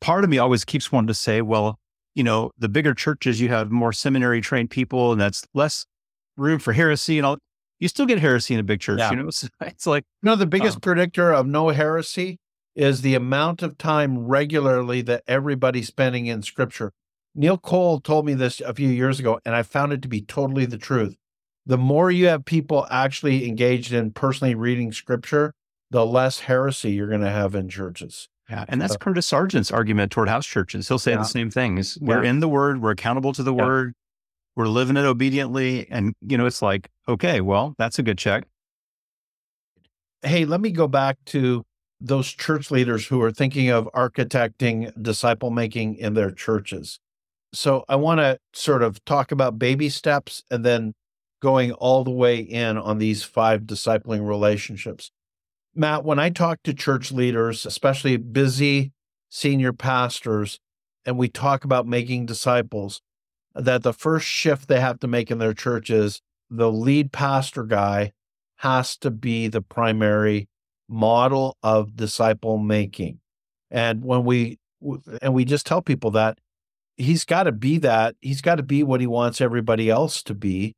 Part 0.00 0.24
of 0.24 0.30
me 0.30 0.38
always 0.38 0.64
keeps 0.64 0.90
wanting 0.90 1.08
to 1.08 1.14
say, 1.14 1.42
well, 1.42 1.78
you 2.14 2.22
know, 2.24 2.50
the 2.58 2.68
bigger 2.68 2.94
churches, 2.94 3.40
you 3.40 3.48
have 3.48 3.70
more 3.70 3.92
seminary 3.92 4.40
trained 4.40 4.70
people 4.70 5.12
and 5.12 5.20
that's 5.20 5.44
less 5.54 5.86
room 6.36 6.58
for 6.58 6.72
heresy 6.72 7.18
and 7.18 7.26
all. 7.26 7.38
You 7.80 7.88
still 7.88 8.06
get 8.06 8.20
heresy 8.20 8.54
in 8.54 8.60
a 8.60 8.64
big 8.64 8.80
church. 8.80 8.98
Yeah. 8.98 9.10
You 9.14 9.16
know, 9.16 9.28
it's, 9.28 9.48
it's 9.60 9.86
like. 9.86 10.04
no, 10.22 10.36
the 10.36 10.46
biggest 10.46 10.76
um, 10.76 10.80
predictor 10.80 11.32
of 11.32 11.46
no 11.46 11.68
heresy 11.68 12.38
is 12.74 13.02
the 13.02 13.14
amount 13.14 13.62
of 13.62 13.78
time 13.78 14.26
regularly 14.26 15.02
that 15.02 15.22
everybody's 15.28 15.86
spending 15.86 16.26
in 16.26 16.42
scripture. 16.42 16.92
Neil 17.34 17.58
Cole 17.58 18.00
told 18.00 18.26
me 18.26 18.34
this 18.34 18.60
a 18.60 18.74
few 18.74 18.88
years 18.88 19.18
ago, 19.18 19.40
and 19.44 19.54
I 19.54 19.62
found 19.62 19.92
it 19.92 20.02
to 20.02 20.08
be 20.08 20.20
totally 20.20 20.66
the 20.66 20.78
truth. 20.78 21.16
The 21.66 21.78
more 21.78 22.10
you 22.10 22.26
have 22.26 22.44
people 22.44 22.86
actually 22.90 23.48
engaged 23.48 23.92
in 23.92 24.12
personally 24.12 24.54
reading 24.54 24.92
scripture, 24.92 25.54
the 25.90 26.04
less 26.04 26.40
heresy 26.40 26.92
you're 26.92 27.08
going 27.08 27.22
to 27.22 27.30
have 27.30 27.54
in 27.54 27.68
churches. 27.68 28.28
Yeah, 28.50 28.66
and 28.68 28.80
that's 28.80 28.96
Curtis 28.96 29.26
Sergeant's 29.26 29.70
argument 29.70 30.12
toward 30.12 30.28
house 30.28 30.46
churches. 30.46 30.86
He'll 30.88 30.98
say 30.98 31.12
yeah. 31.12 31.18
the 31.18 31.24
same 31.24 31.50
things. 31.50 31.96
We're 32.00 32.22
yeah. 32.22 32.30
in 32.30 32.40
the 32.40 32.48
word, 32.48 32.82
we're 32.82 32.90
accountable 32.90 33.32
to 33.32 33.42
the 33.42 33.54
yeah. 33.54 33.64
word, 33.64 33.94
we're 34.56 34.68
living 34.68 34.96
it 34.96 35.04
obediently. 35.04 35.86
And, 35.90 36.14
you 36.20 36.38
know, 36.38 36.46
it's 36.46 36.62
like, 36.62 36.90
okay, 37.08 37.40
well, 37.40 37.74
that's 37.78 37.98
a 37.98 38.02
good 38.02 38.18
check. 38.18 38.44
Hey, 40.22 40.44
let 40.44 40.60
me 40.60 40.70
go 40.70 40.88
back 40.88 41.18
to 41.26 41.64
those 42.00 42.28
church 42.28 42.70
leaders 42.70 43.06
who 43.06 43.20
are 43.22 43.32
thinking 43.32 43.70
of 43.70 43.88
architecting 43.94 44.92
disciple 45.02 45.50
making 45.50 45.96
in 45.96 46.14
their 46.14 46.30
churches. 46.30 47.00
So 47.52 47.84
I 47.88 47.96
want 47.96 48.20
to 48.20 48.38
sort 48.52 48.82
of 48.82 49.04
talk 49.04 49.32
about 49.32 49.58
baby 49.58 49.88
steps 49.88 50.42
and 50.50 50.64
then 50.64 50.94
going 51.40 51.72
all 51.72 52.04
the 52.04 52.10
way 52.10 52.38
in 52.38 52.78
on 52.78 52.98
these 52.98 53.22
five 53.22 53.62
discipling 53.62 54.26
relationships. 54.26 55.10
Matt, 55.74 56.04
when 56.04 56.18
I 56.18 56.30
talk 56.30 56.62
to 56.64 56.72
church 56.72 57.12
leaders, 57.12 57.66
especially 57.66 58.16
busy 58.16 58.92
senior 59.28 59.72
pastors, 59.72 60.58
and 61.04 61.18
we 61.18 61.28
talk 61.28 61.64
about 61.64 61.86
making 61.86 62.26
disciples, 62.26 63.02
that 63.54 63.82
the 63.82 63.92
first 63.92 64.26
shift 64.26 64.68
they 64.68 64.80
have 64.80 65.00
to 65.00 65.06
make 65.06 65.30
in 65.30 65.38
their 65.38 65.54
church 65.54 65.90
is 65.90 66.20
the 66.50 66.70
lead 66.70 67.12
pastor 67.12 67.64
guy 67.64 68.12
has 68.56 68.96
to 68.98 69.10
be 69.10 69.48
the 69.48 69.62
primary 69.62 70.48
model 70.88 71.56
of 71.62 71.96
disciple 71.96 72.58
making. 72.58 73.20
And 73.70 74.04
when 74.04 74.24
we 74.24 74.58
and 75.22 75.32
we 75.32 75.44
just 75.44 75.66
tell 75.66 75.80
people 75.80 76.10
that 76.12 76.38
he's 76.96 77.24
got 77.24 77.44
to 77.44 77.52
be 77.52 77.78
that. 77.78 78.16
He's 78.20 78.40
got 78.40 78.56
to 78.56 78.62
be 78.62 78.82
what 78.82 79.00
he 79.00 79.06
wants 79.06 79.40
everybody 79.40 79.90
else 79.90 80.22
to 80.24 80.34
be. 80.34 80.74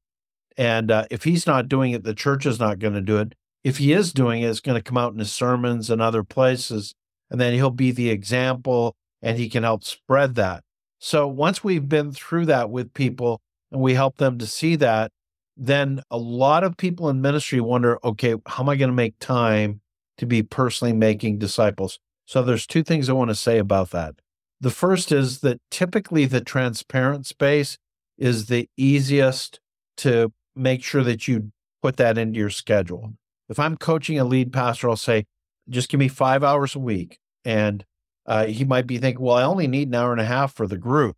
And 0.56 0.90
uh, 0.90 1.04
if 1.10 1.24
he's 1.24 1.46
not 1.46 1.68
doing 1.68 1.92
it, 1.92 2.04
the 2.04 2.14
church 2.14 2.46
is 2.46 2.58
not 2.58 2.78
going 2.78 2.94
to 2.94 3.00
do 3.00 3.18
it. 3.18 3.34
If 3.62 3.78
he 3.78 3.92
is 3.92 4.12
doing 4.12 4.42
it, 4.42 4.48
it's 4.48 4.60
going 4.60 4.78
to 4.78 4.82
come 4.82 4.96
out 4.96 5.12
in 5.12 5.18
his 5.18 5.32
sermons 5.32 5.90
and 5.90 6.00
other 6.00 6.22
places. 6.22 6.94
And 7.30 7.40
then 7.40 7.52
he'll 7.54 7.70
be 7.70 7.90
the 7.90 8.10
example 8.10 8.94
and 9.20 9.38
he 9.38 9.48
can 9.48 9.64
help 9.64 9.84
spread 9.84 10.36
that. 10.36 10.62
So 10.98 11.28
once 11.28 11.62
we've 11.62 11.88
been 11.88 12.12
through 12.12 12.46
that 12.46 12.70
with 12.70 12.94
people 12.94 13.40
and 13.70 13.80
we 13.80 13.94
help 13.94 14.16
them 14.16 14.38
to 14.38 14.46
see 14.46 14.76
that, 14.76 15.12
then 15.56 16.02
a 16.10 16.18
lot 16.18 16.64
of 16.64 16.76
people 16.76 17.08
in 17.08 17.20
ministry 17.20 17.60
wonder 17.60 17.98
okay, 18.04 18.34
how 18.46 18.62
am 18.62 18.68
I 18.68 18.76
going 18.76 18.90
to 18.90 18.94
make 18.94 19.18
time 19.18 19.80
to 20.18 20.26
be 20.26 20.42
personally 20.42 20.92
making 20.92 21.38
disciples? 21.38 21.98
So 22.26 22.42
there's 22.42 22.66
two 22.66 22.82
things 22.82 23.08
I 23.08 23.12
want 23.12 23.30
to 23.30 23.34
say 23.34 23.58
about 23.58 23.90
that. 23.90 24.16
The 24.60 24.70
first 24.70 25.12
is 25.12 25.40
that 25.40 25.60
typically 25.70 26.24
the 26.24 26.40
transparent 26.40 27.26
space 27.26 27.78
is 28.18 28.46
the 28.46 28.68
easiest 28.76 29.60
to 29.98 30.32
make 30.54 30.82
sure 30.82 31.04
that 31.04 31.28
you 31.28 31.52
put 31.82 31.96
that 31.98 32.18
into 32.18 32.38
your 32.38 32.50
schedule. 32.50 33.12
if 33.48 33.60
I'm 33.60 33.76
coaching 33.76 34.18
a 34.18 34.24
lead 34.24 34.52
pastor, 34.52 34.88
I'll 34.88 34.96
say, 34.96 35.26
just 35.68 35.88
give 35.88 36.00
me 36.00 36.08
five 36.08 36.42
hours 36.42 36.74
a 36.74 36.80
week. 36.80 37.18
And 37.44 37.84
uh, 38.26 38.46
he 38.46 38.64
might 38.64 38.86
be 38.86 38.98
thinking, 38.98 39.24
well, 39.24 39.36
I 39.36 39.44
only 39.44 39.66
need 39.66 39.88
an 39.88 39.94
hour 39.94 40.12
and 40.12 40.20
a 40.20 40.24
half 40.24 40.54
for 40.54 40.66
the 40.66 40.78
group. 40.78 41.16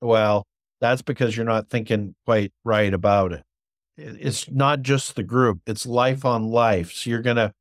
Well, 0.00 0.46
that's 0.80 1.02
because 1.02 1.36
you're 1.36 1.46
not 1.46 1.68
thinking 1.68 2.14
quite 2.26 2.52
right 2.64 2.92
about 2.92 3.32
it. 3.32 3.42
It's 3.96 4.50
not 4.50 4.82
just 4.82 5.14
the 5.14 5.22
group, 5.22 5.60
it's 5.66 5.84
life 5.84 6.24
on 6.24 6.48
life. 6.48 6.92
So 6.92 7.10
you're 7.10 7.22
going 7.22 7.36
to, 7.36 7.52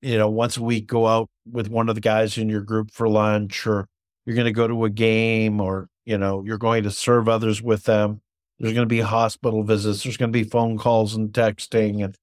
you 0.00 0.16
know, 0.16 0.30
once 0.30 0.56
a 0.56 0.62
week 0.62 0.86
go 0.86 1.06
out 1.06 1.28
with 1.50 1.68
one 1.68 1.88
of 1.88 1.94
the 1.94 2.00
guys 2.00 2.38
in 2.38 2.48
your 2.48 2.62
group 2.62 2.90
for 2.90 3.08
lunch, 3.08 3.66
or 3.66 3.86
you're 4.24 4.36
going 4.36 4.46
to 4.46 4.52
go 4.52 4.66
to 4.66 4.84
a 4.84 4.90
game, 4.90 5.60
or, 5.60 5.88
you 6.06 6.16
know, 6.16 6.42
you're 6.44 6.58
going 6.58 6.84
to 6.84 6.90
serve 6.90 7.28
others 7.28 7.60
with 7.60 7.84
them. 7.84 8.22
There's 8.58 8.72
going 8.72 8.88
to 8.88 8.94
be 8.94 9.00
hospital 9.00 9.62
visits. 9.62 10.02
There's 10.02 10.16
going 10.16 10.32
to 10.32 10.38
be 10.38 10.48
phone 10.48 10.78
calls 10.78 11.14
and 11.14 11.30
texting. 11.30 12.04
And 12.04 12.16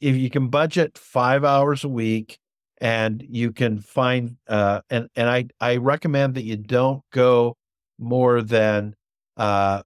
if 0.00 0.16
you 0.16 0.28
can 0.28 0.48
budget 0.48 0.98
five 0.98 1.44
hours 1.44 1.84
a 1.84 1.88
week 1.88 2.38
and 2.80 3.24
you 3.28 3.52
can 3.52 3.80
find, 3.80 4.36
uh, 4.48 4.80
and, 4.88 5.08
and 5.14 5.28
I, 5.28 5.48
I 5.60 5.76
recommend 5.76 6.34
that 6.34 6.44
you 6.44 6.56
don't 6.56 7.02
go 7.12 7.56
more 7.98 8.42
than 8.42 8.94
uh, 9.36 9.82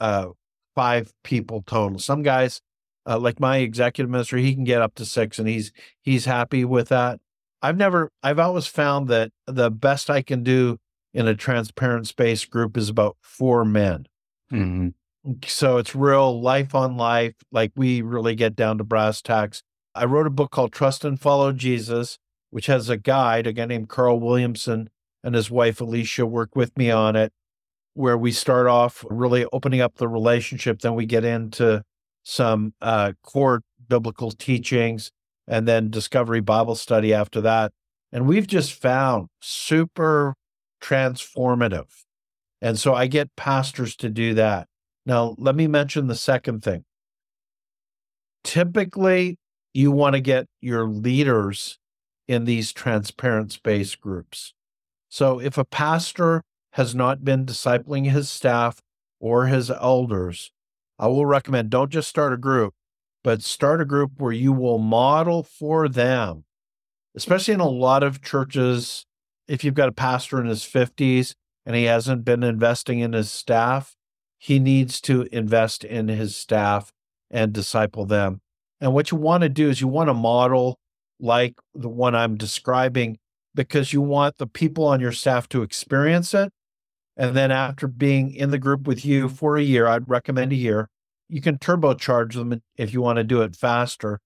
uh, 0.00 0.28
five 0.74 1.12
people 1.24 1.62
total. 1.66 1.98
Some 1.98 2.22
guys, 2.22 2.60
uh, 3.06 3.18
like 3.18 3.40
my 3.40 3.58
executive 3.58 4.10
minister, 4.10 4.36
he 4.36 4.54
can 4.54 4.64
get 4.64 4.82
up 4.82 4.94
to 4.96 5.04
six, 5.04 5.38
and 5.38 5.48
he's 5.48 5.72
he's 6.00 6.24
happy 6.24 6.64
with 6.64 6.88
that. 6.88 7.20
I've 7.60 7.76
never, 7.76 8.10
I've 8.22 8.38
always 8.38 8.66
found 8.66 9.08
that 9.08 9.32
the 9.46 9.70
best 9.70 10.08
I 10.10 10.22
can 10.22 10.42
do 10.42 10.78
in 11.12 11.26
a 11.26 11.34
transparent 11.34 12.06
space 12.06 12.44
group 12.44 12.76
is 12.76 12.88
about 12.88 13.16
four 13.20 13.64
men. 13.64 14.06
Mm-hmm. 14.52 14.88
So 15.44 15.78
it's 15.78 15.94
real 15.94 16.40
life 16.40 16.74
on 16.74 16.96
life. 16.96 17.34
Like 17.50 17.72
we 17.74 18.00
really 18.02 18.34
get 18.34 18.54
down 18.54 18.78
to 18.78 18.84
brass 18.84 19.20
tacks. 19.20 19.62
I 19.94 20.04
wrote 20.04 20.26
a 20.26 20.30
book 20.30 20.52
called 20.52 20.72
Trust 20.72 21.04
and 21.04 21.20
Follow 21.20 21.52
Jesus, 21.52 22.18
which 22.50 22.66
has 22.66 22.88
a 22.88 22.96
guide. 22.96 23.46
A 23.46 23.52
guy 23.52 23.66
named 23.66 23.88
Carl 23.88 24.20
Williamson 24.20 24.90
and 25.22 25.34
his 25.34 25.50
wife 25.50 25.80
Alicia 25.80 26.26
worked 26.26 26.56
with 26.56 26.76
me 26.76 26.90
on 26.90 27.16
it 27.16 27.32
where 27.94 28.16
we 28.16 28.30
start 28.30 28.68
off 28.68 29.04
really 29.10 29.44
opening 29.52 29.80
up 29.80 29.96
the 29.96 30.06
relationship. 30.06 30.78
Then 30.78 30.94
we 30.94 31.04
get 31.04 31.24
into 31.24 31.82
some 32.22 32.72
uh, 32.80 33.12
core 33.24 33.62
biblical 33.88 34.30
teachings 34.30 35.10
and 35.48 35.66
then 35.66 35.90
discovery 35.90 36.40
Bible 36.40 36.76
study 36.76 37.12
after 37.12 37.40
that. 37.40 37.72
And 38.12 38.26
we've 38.26 38.46
just 38.46 38.72
found 38.72 39.28
super 39.40 40.34
transformative. 40.80 41.88
And 42.62 42.78
so 42.78 42.94
I 42.94 43.08
get 43.08 43.34
pastors 43.36 43.96
to 43.96 44.08
do 44.08 44.34
that. 44.34 44.68
Now, 45.04 45.34
let 45.38 45.56
me 45.56 45.66
mention 45.66 46.06
the 46.06 46.14
second 46.14 46.62
thing. 46.62 46.84
Typically, 48.44 49.38
you 49.74 49.90
want 49.90 50.14
to 50.14 50.20
get 50.20 50.46
your 50.60 50.88
leaders 50.88 51.78
in 52.28 52.44
these 52.44 52.72
transparent 52.72 53.50
space 53.50 53.96
groups. 53.96 54.52
So 55.08 55.40
if 55.40 55.56
a 55.56 55.64
pastor 55.64 56.42
has 56.72 56.94
not 56.94 57.24
been 57.24 57.46
discipling 57.46 58.10
his 58.10 58.28
staff 58.28 58.80
or 59.18 59.46
his 59.46 59.70
elders, 59.70 60.52
I 60.98 61.08
will 61.08 61.26
recommend 61.26 61.70
don't 61.70 61.90
just 61.90 62.08
start 62.08 62.32
a 62.34 62.36
group, 62.36 62.74
but 63.24 63.42
start 63.42 63.80
a 63.80 63.86
group 63.86 64.12
where 64.18 64.32
you 64.32 64.52
will 64.52 64.78
model 64.78 65.42
for 65.42 65.88
them, 65.88 66.44
especially 67.16 67.54
in 67.54 67.60
a 67.60 67.68
lot 67.68 68.02
of 68.02 68.22
churches. 68.22 69.06
If 69.48 69.64
you've 69.64 69.74
got 69.74 69.88
a 69.88 69.92
pastor 69.92 70.38
in 70.40 70.46
his 70.46 70.62
50s 70.62 71.34
and 71.64 71.74
he 71.74 71.84
hasn't 71.84 72.24
been 72.24 72.42
investing 72.42 72.98
in 72.98 73.14
his 73.14 73.30
staff, 73.30 73.96
he 74.36 74.58
needs 74.58 75.00
to 75.00 75.26
invest 75.32 75.84
in 75.84 76.08
his 76.08 76.36
staff 76.36 76.92
and 77.30 77.52
disciple 77.52 78.04
them. 78.04 78.40
And 78.80 78.92
what 78.92 79.10
you 79.10 79.16
want 79.16 79.42
to 79.42 79.48
do 79.48 79.68
is 79.68 79.80
you 79.80 79.88
want 79.88 80.08
to 80.08 80.14
model 80.14 80.78
like 81.20 81.54
the 81.74 81.88
one 81.88 82.14
I'm 82.14 82.36
describing 82.36 83.18
because 83.54 83.92
you 83.92 84.00
want 84.00 84.38
the 84.38 84.46
people 84.46 84.84
on 84.84 85.00
your 85.00 85.12
staff 85.12 85.48
to 85.50 85.62
experience 85.62 86.34
it 86.34 86.52
and 87.18 87.36
then 87.36 87.50
after 87.50 87.88
being 87.88 88.32
in 88.32 88.50
the 88.50 88.58
group 88.58 88.86
with 88.86 89.04
you 89.04 89.28
for 89.28 89.56
a 89.56 89.62
year, 89.62 89.88
I'd 89.88 90.08
recommend 90.08 90.52
a 90.52 90.56
year. 90.56 90.88
You 91.28 91.42
can 91.42 91.58
turbocharge 91.58 92.34
them 92.34 92.62
if 92.76 92.92
you 92.92 93.02
want 93.02 93.16
to 93.16 93.24
do 93.24 93.42
it 93.42 93.56
faster, 93.56 94.20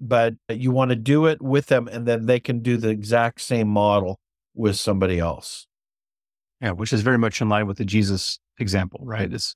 but 0.00 0.34
you 0.48 0.72
want 0.72 0.88
to 0.88 0.96
do 0.96 1.26
it 1.26 1.42
with 1.42 1.66
them 1.66 1.86
and 1.86 2.06
then 2.06 2.24
they 2.24 2.40
can 2.40 2.60
do 2.60 2.78
the 2.78 2.88
exact 2.88 3.42
same 3.42 3.68
model 3.68 4.18
with 4.54 4.76
somebody 4.76 5.18
else. 5.18 5.66
Yeah, 6.62 6.70
which 6.70 6.94
is 6.94 7.02
very 7.02 7.18
much 7.18 7.42
in 7.42 7.50
line 7.50 7.66
with 7.66 7.76
the 7.76 7.84
Jesus 7.84 8.38
example, 8.58 9.00
right? 9.04 9.30
It's 9.30 9.54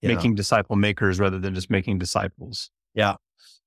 yeah. 0.00 0.12
making 0.12 0.34
disciple 0.34 0.74
makers 0.74 1.20
rather 1.20 1.38
than 1.38 1.54
just 1.54 1.70
making 1.70 1.98
disciples. 1.98 2.70
Yeah. 2.92 3.14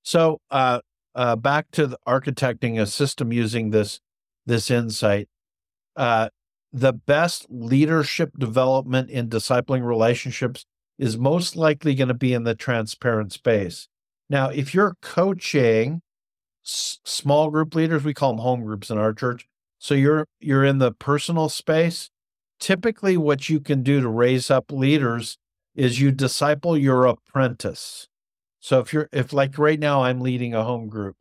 So 0.04 0.42
uh, 0.52 0.82
uh, 1.16 1.36
back 1.36 1.72
to 1.72 1.88
the 1.88 1.98
architecting 2.08 2.80
a 2.80 2.86
system 2.86 3.32
using 3.32 3.72
this 3.72 4.00
this 4.46 4.70
insight. 4.70 5.30
Uh, 5.96 6.30
the 6.72 6.94
best 6.94 7.46
leadership 7.50 8.32
development 8.38 9.10
in 9.10 9.30
discipling 9.30 9.86
relationships 9.86 10.66
is 10.98 11.18
most 11.18 11.56
likely 11.56 11.96
going 11.96 12.08
to 12.08 12.14
be 12.14 12.34
in 12.34 12.44
the 12.44 12.56
transparent 12.56 13.32
space. 13.32 13.88
Now, 14.30 14.50
if 14.50 14.74
you're 14.74 14.96
coaching 15.02 16.02
s- 16.66 17.00
small 17.04 17.50
group 17.52 17.76
leaders, 17.76 18.04
we 18.04 18.14
call 18.14 18.34
them 18.34 18.42
home 18.42 18.64
groups 18.64 18.90
in 18.90 18.98
our 18.98 19.14
church. 19.14 19.48
So 19.80 19.94
you're 19.94 20.28
you're 20.40 20.64
in 20.64 20.80
the 20.80 20.92
personal 20.92 21.50
space. 21.50 22.10
Typically, 22.60 23.18
what 23.18 23.50
you 23.50 23.60
can 23.60 23.84
do 23.84 24.02
to 24.02 24.08
raise 24.08 24.50
up 24.50 24.72
leaders 24.72 25.38
is 25.76 26.00
you 26.00 26.12
disciple 26.12 26.78
your 26.78 27.06
apprentice. 27.06 28.08
So 28.64 28.80
if 28.80 28.94
you're 28.94 29.10
if 29.12 29.34
like 29.34 29.58
right 29.58 29.78
now 29.78 30.04
I'm 30.04 30.22
leading 30.22 30.54
a 30.54 30.64
home 30.64 30.88
group, 30.88 31.18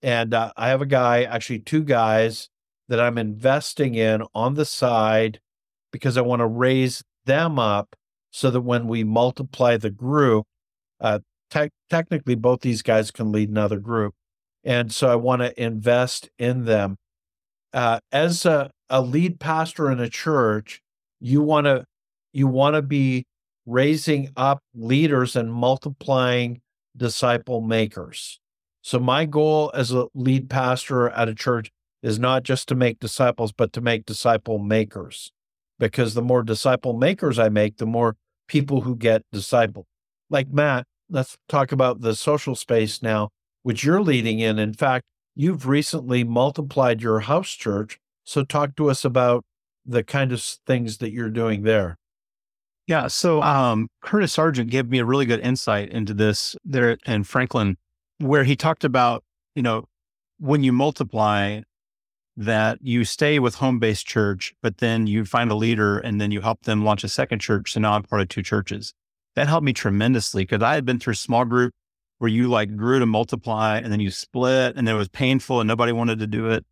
and 0.00 0.32
uh, 0.32 0.52
I 0.56 0.68
have 0.68 0.80
a 0.80 0.86
guy, 0.86 1.24
actually 1.24 1.58
two 1.58 1.84
guys 1.84 2.48
that 2.88 2.98
I'm 2.98 3.18
investing 3.18 3.94
in 3.94 4.22
on 4.34 4.54
the 4.54 4.64
side 4.64 5.38
because 5.92 6.16
I 6.16 6.22
want 6.22 6.40
to 6.40 6.46
raise 6.46 7.02
them 7.26 7.58
up 7.58 7.94
so 8.30 8.50
that 8.50 8.62
when 8.62 8.88
we 8.88 9.04
multiply 9.04 9.76
the 9.76 9.90
group, 9.90 10.46
uh, 10.98 11.18
te- 11.50 11.68
technically 11.90 12.36
both 12.36 12.62
these 12.62 12.80
guys 12.80 13.10
can 13.10 13.32
lead 13.32 13.50
another 13.50 13.78
group. 13.78 14.14
And 14.64 14.90
so 14.90 15.10
I 15.10 15.16
want 15.16 15.42
to 15.42 15.62
invest 15.62 16.30
in 16.38 16.64
them. 16.64 16.96
Uh, 17.74 18.00
as 18.12 18.46
a, 18.46 18.70
a 18.88 19.02
lead 19.02 19.40
pastor 19.40 19.90
in 19.90 20.00
a 20.00 20.08
church, 20.08 20.80
you 21.20 21.42
want 21.42 21.66
to 21.66 21.84
you 22.32 22.46
want 22.46 22.76
to 22.76 22.82
be 22.82 23.26
raising 23.66 24.30
up 24.38 24.60
leaders 24.74 25.36
and 25.36 25.52
multiplying 25.52 26.62
disciple 26.98 27.60
makers. 27.60 28.40
So 28.82 28.98
my 28.98 29.24
goal 29.24 29.70
as 29.74 29.92
a 29.92 30.06
lead 30.14 30.50
pastor 30.50 31.08
at 31.10 31.28
a 31.28 31.34
church 31.34 31.70
is 32.02 32.18
not 32.18 32.42
just 32.42 32.68
to 32.68 32.74
make 32.74 33.00
disciples, 33.00 33.52
but 33.52 33.72
to 33.72 33.80
make 33.80 34.06
disciple 34.06 34.58
makers. 34.58 35.32
Because 35.78 36.14
the 36.14 36.22
more 36.22 36.42
disciple 36.42 36.92
makers 36.92 37.38
I 37.38 37.48
make, 37.48 37.78
the 37.78 37.86
more 37.86 38.16
people 38.48 38.82
who 38.82 38.96
get 38.96 39.22
discipled. 39.32 39.84
Like 40.30 40.48
Matt, 40.50 40.84
let's 41.08 41.36
talk 41.48 41.72
about 41.72 42.00
the 42.00 42.14
social 42.14 42.54
space 42.54 43.02
now, 43.02 43.30
which 43.62 43.84
you're 43.84 44.02
leading 44.02 44.40
in. 44.40 44.58
In 44.58 44.74
fact, 44.74 45.04
you've 45.34 45.66
recently 45.66 46.24
multiplied 46.24 47.02
your 47.02 47.20
house 47.20 47.50
church. 47.50 47.98
So 48.24 48.44
talk 48.44 48.76
to 48.76 48.90
us 48.90 49.04
about 49.04 49.44
the 49.86 50.02
kind 50.02 50.32
of 50.32 50.42
things 50.42 50.98
that 50.98 51.12
you're 51.12 51.30
doing 51.30 51.62
there. 51.62 51.96
Yeah. 52.88 53.06
So 53.08 53.42
um, 53.42 53.88
Curtis 54.00 54.32
Sergeant 54.32 54.70
gave 54.70 54.88
me 54.88 54.98
a 54.98 55.04
really 55.04 55.26
good 55.26 55.40
insight 55.40 55.90
into 55.90 56.14
this 56.14 56.56
there 56.64 56.96
in 57.06 57.22
Franklin, 57.22 57.76
where 58.18 58.44
he 58.44 58.56
talked 58.56 58.82
about, 58.82 59.22
you 59.54 59.62
know, 59.62 59.84
when 60.40 60.64
you 60.64 60.72
multiply, 60.72 61.60
that 62.38 62.78
you 62.80 63.04
stay 63.04 63.40
with 63.40 63.56
home 63.56 63.78
based 63.78 64.06
church, 64.06 64.54
but 64.62 64.78
then 64.78 65.06
you 65.06 65.24
find 65.24 65.50
a 65.50 65.56
leader 65.56 65.98
and 65.98 66.20
then 66.20 66.30
you 66.30 66.40
help 66.40 66.62
them 66.62 66.84
launch 66.84 67.04
a 67.04 67.08
second 67.08 67.40
church. 67.40 67.72
So 67.72 67.80
now 67.80 67.92
I'm 67.92 68.04
part 68.04 68.22
of 68.22 68.28
two 68.28 68.42
churches. 68.42 68.94
That 69.34 69.48
helped 69.48 69.64
me 69.64 69.72
tremendously 69.72 70.44
because 70.44 70.62
I 70.62 70.74
had 70.74 70.84
been 70.84 70.98
through 70.98 71.12
a 71.12 71.16
small 71.16 71.44
group 71.44 71.74
where 72.18 72.30
you 72.30 72.48
like 72.48 72.76
grew 72.76 73.00
to 73.00 73.06
multiply 73.06 73.78
and 73.78 73.92
then 73.92 74.00
you 74.00 74.10
split 74.10 74.76
and 74.76 74.88
it 74.88 74.94
was 74.94 75.08
painful 75.08 75.60
and 75.60 75.68
nobody 75.68 75.92
wanted 75.92 76.20
to 76.20 76.26
do 76.26 76.48
it. 76.48 76.64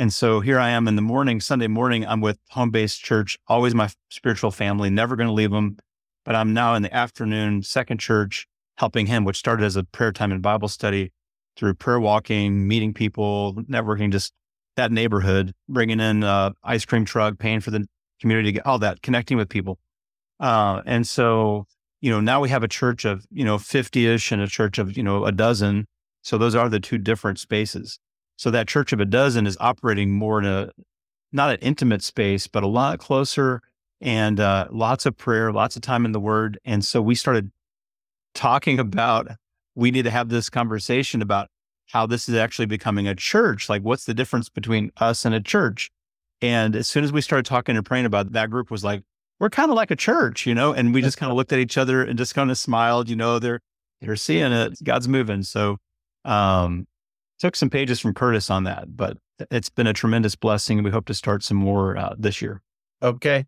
And 0.00 0.10
so 0.10 0.40
here 0.40 0.58
I 0.58 0.70
am 0.70 0.88
in 0.88 0.96
the 0.96 1.02
morning, 1.02 1.42
Sunday 1.42 1.66
morning, 1.66 2.06
I'm 2.06 2.22
with 2.22 2.38
home 2.48 2.70
based 2.70 3.04
church, 3.04 3.38
always 3.48 3.74
my 3.74 3.90
spiritual 4.08 4.50
family, 4.50 4.88
never 4.88 5.14
going 5.14 5.26
to 5.26 5.32
leave 5.34 5.50
them. 5.50 5.76
But 6.24 6.34
I'm 6.34 6.54
now 6.54 6.74
in 6.74 6.80
the 6.80 6.94
afternoon, 6.96 7.62
second 7.64 7.98
church, 8.00 8.48
helping 8.78 9.04
him, 9.04 9.24
which 9.24 9.36
started 9.36 9.62
as 9.62 9.76
a 9.76 9.84
prayer 9.84 10.10
time 10.10 10.32
and 10.32 10.40
Bible 10.40 10.68
study 10.68 11.12
through 11.54 11.74
prayer 11.74 12.00
walking, 12.00 12.66
meeting 12.66 12.94
people, 12.94 13.56
networking, 13.68 14.10
just 14.10 14.32
that 14.74 14.90
neighborhood, 14.90 15.52
bringing 15.68 16.00
in 16.00 16.24
uh, 16.24 16.52
ice 16.64 16.86
cream 16.86 17.04
truck, 17.04 17.38
paying 17.38 17.60
for 17.60 17.70
the 17.70 17.86
community, 18.22 18.58
all 18.62 18.78
that, 18.78 19.02
connecting 19.02 19.36
with 19.36 19.50
people. 19.50 19.78
Uh, 20.40 20.80
and 20.86 21.06
so, 21.06 21.66
you 22.00 22.10
know, 22.10 22.22
now 22.22 22.40
we 22.40 22.48
have 22.48 22.62
a 22.62 22.68
church 22.68 23.04
of, 23.04 23.26
you 23.30 23.44
know, 23.44 23.58
50 23.58 24.06
ish 24.06 24.32
and 24.32 24.40
a 24.40 24.48
church 24.48 24.78
of, 24.78 24.96
you 24.96 25.02
know, 25.02 25.26
a 25.26 25.32
dozen. 25.32 25.84
So 26.22 26.38
those 26.38 26.54
are 26.54 26.70
the 26.70 26.80
two 26.80 26.96
different 26.96 27.38
spaces. 27.38 27.98
So 28.40 28.50
that 28.52 28.68
church 28.68 28.94
of 28.94 29.00
a 29.00 29.04
dozen 29.04 29.46
is 29.46 29.58
operating 29.60 30.12
more 30.12 30.38
in 30.38 30.46
a, 30.46 30.70
not 31.30 31.50
an 31.50 31.58
intimate 31.60 32.02
space, 32.02 32.46
but 32.46 32.62
a 32.62 32.66
lot 32.66 32.98
closer 32.98 33.60
and 34.00 34.40
uh, 34.40 34.66
lots 34.70 35.04
of 35.04 35.14
prayer, 35.18 35.52
lots 35.52 35.76
of 35.76 35.82
time 35.82 36.06
in 36.06 36.12
the 36.12 36.20
word. 36.20 36.58
And 36.64 36.82
so 36.82 37.02
we 37.02 37.14
started 37.14 37.52
talking 38.34 38.78
about 38.78 39.28
we 39.74 39.90
need 39.90 40.04
to 40.04 40.10
have 40.10 40.30
this 40.30 40.48
conversation 40.48 41.20
about 41.20 41.48
how 41.88 42.06
this 42.06 42.30
is 42.30 42.34
actually 42.34 42.64
becoming 42.64 43.06
a 43.06 43.14
church. 43.14 43.68
Like, 43.68 43.82
what's 43.82 44.06
the 44.06 44.14
difference 44.14 44.48
between 44.48 44.90
us 44.96 45.26
and 45.26 45.34
a 45.34 45.40
church? 45.42 45.90
And 46.40 46.74
as 46.74 46.88
soon 46.88 47.04
as 47.04 47.12
we 47.12 47.20
started 47.20 47.44
talking 47.44 47.76
and 47.76 47.84
praying 47.84 48.06
about 48.06 48.28
it, 48.28 48.32
that 48.32 48.48
group 48.48 48.70
was 48.70 48.82
like, 48.82 49.02
we're 49.38 49.50
kind 49.50 49.70
of 49.70 49.76
like 49.76 49.90
a 49.90 49.96
church, 49.96 50.46
you 50.46 50.54
know? 50.54 50.72
And 50.72 50.94
we 50.94 51.02
just 51.02 51.18
kind 51.18 51.30
of 51.30 51.36
looked 51.36 51.52
at 51.52 51.58
each 51.58 51.76
other 51.76 52.02
and 52.02 52.16
just 52.16 52.34
kind 52.34 52.50
of 52.50 52.56
smiled, 52.56 53.10
you 53.10 53.16
know, 53.16 53.38
they're, 53.38 53.60
they're 54.00 54.16
seeing 54.16 54.50
it. 54.50 54.82
God's 54.82 55.08
moving. 55.08 55.42
So, 55.42 55.76
um, 56.24 56.86
took 57.40 57.56
some 57.56 57.70
pages 57.70 57.98
from 57.98 58.14
Curtis 58.14 58.50
on 58.50 58.64
that, 58.64 58.96
but 58.96 59.16
it's 59.50 59.70
been 59.70 59.86
a 59.86 59.92
tremendous 59.92 60.36
blessing. 60.36 60.78
And 60.78 60.84
we 60.84 60.90
hope 60.90 61.06
to 61.06 61.14
start 61.14 61.42
some 61.42 61.56
more 61.56 61.96
uh, 61.96 62.14
this 62.16 62.40
year. 62.40 62.62
Okay. 63.02 63.46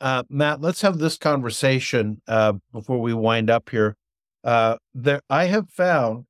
Uh, 0.00 0.22
Matt, 0.28 0.60
let's 0.60 0.82
have 0.82 0.98
this 0.98 1.18
conversation 1.18 2.22
uh, 2.26 2.54
before 2.72 3.00
we 3.00 3.12
wind 3.12 3.50
up 3.50 3.68
here. 3.70 3.96
Uh, 4.42 4.76
there, 4.94 5.20
I 5.28 5.44
have 5.44 5.70
found, 5.70 6.24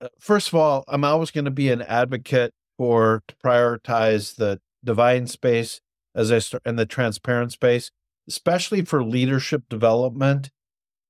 uh, 0.00 0.08
first 0.18 0.48
of 0.48 0.54
all, 0.54 0.84
I'm 0.88 1.04
always 1.04 1.30
going 1.30 1.46
to 1.46 1.50
be 1.50 1.70
an 1.70 1.82
advocate 1.82 2.52
for 2.76 3.22
to 3.28 3.34
prioritize 3.36 4.36
the 4.36 4.60
divine 4.84 5.26
space 5.26 5.80
as 6.14 6.30
I 6.32 6.38
start 6.38 6.62
and 6.66 6.78
the 6.78 6.86
transparent 6.86 7.52
space, 7.52 7.90
especially 8.28 8.82
for 8.82 9.02
leadership 9.02 9.64
development. 9.68 10.50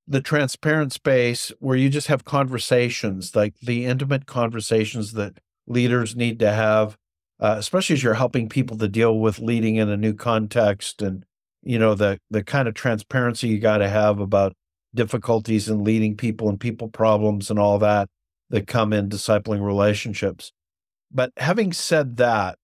The 0.09 0.21
transparent 0.21 0.93
space 0.93 1.53
where 1.59 1.77
you 1.77 1.89
just 1.89 2.07
have 2.07 2.25
conversations, 2.25 3.35
like 3.35 3.55
the 3.61 3.85
intimate 3.85 4.27
conversations 4.27 5.13
that 5.15 5.39
leaders 5.67 6.15
need 6.15 6.39
to 6.39 6.53
have, 6.53 6.97
uh, 7.41 7.57
especially 7.59 7.95
as 7.95 8.03
you're 8.03 8.15
helping 8.15 8.49
people 8.49 8.79
to 8.79 8.89
deal 8.89 9.19
with 9.19 9.41
leading 9.41 9.77
in 9.77 9.89
a 9.89 9.97
new 9.97 10.15
context 10.15 11.03
and 11.03 11.25
you 11.63 11.79
know 11.79 11.95
the 11.95 12.19
the 12.31 12.45
kind 12.45 12.69
of 12.69 12.75
transparency 12.75 13.49
you 13.49 13.59
got 13.59 13.79
to 13.79 13.89
have 13.89 14.21
about 14.21 14.55
difficulties 14.95 15.69
in 15.69 15.85
leading 15.85 16.17
people 16.17 16.49
and 16.49 16.61
people 16.61 16.89
problems 16.89 17.51
and 17.51 17.59
all 17.59 17.79
that 17.79 18.09
that 18.49 18.67
come 18.67 18.93
in 18.93 19.09
discipling 19.09 19.61
relationships. 19.61 20.53
But 21.13 21.33
having 21.37 21.73
said 21.73 22.17
that, 22.17 22.59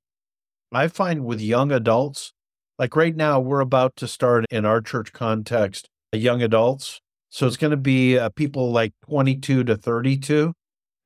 I 0.72 0.88
find 0.88 1.24
with 1.24 1.40
young 1.40 1.70
adults, 1.70 2.32
like 2.78 2.96
right 2.96 3.14
now, 3.14 3.38
we're 3.38 3.60
about 3.60 3.96
to 3.96 4.08
start 4.08 4.46
in 4.50 4.64
our 4.64 4.80
church 4.80 5.12
context, 5.12 5.88
a 6.12 6.16
young 6.16 6.42
adults. 6.42 7.00
So 7.32 7.46
it's 7.46 7.56
going 7.56 7.70
to 7.70 7.78
be 7.78 8.18
uh, 8.18 8.28
people 8.28 8.72
like 8.72 8.92
22 9.06 9.64
to 9.64 9.76
32. 9.78 10.52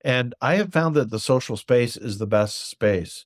And 0.04 0.34
I 0.40 0.56
have 0.56 0.72
found 0.72 0.96
that 0.96 1.10
the 1.10 1.20
social 1.20 1.56
space 1.56 1.96
is 1.96 2.18
the 2.18 2.26
best 2.26 2.68
space. 2.68 3.24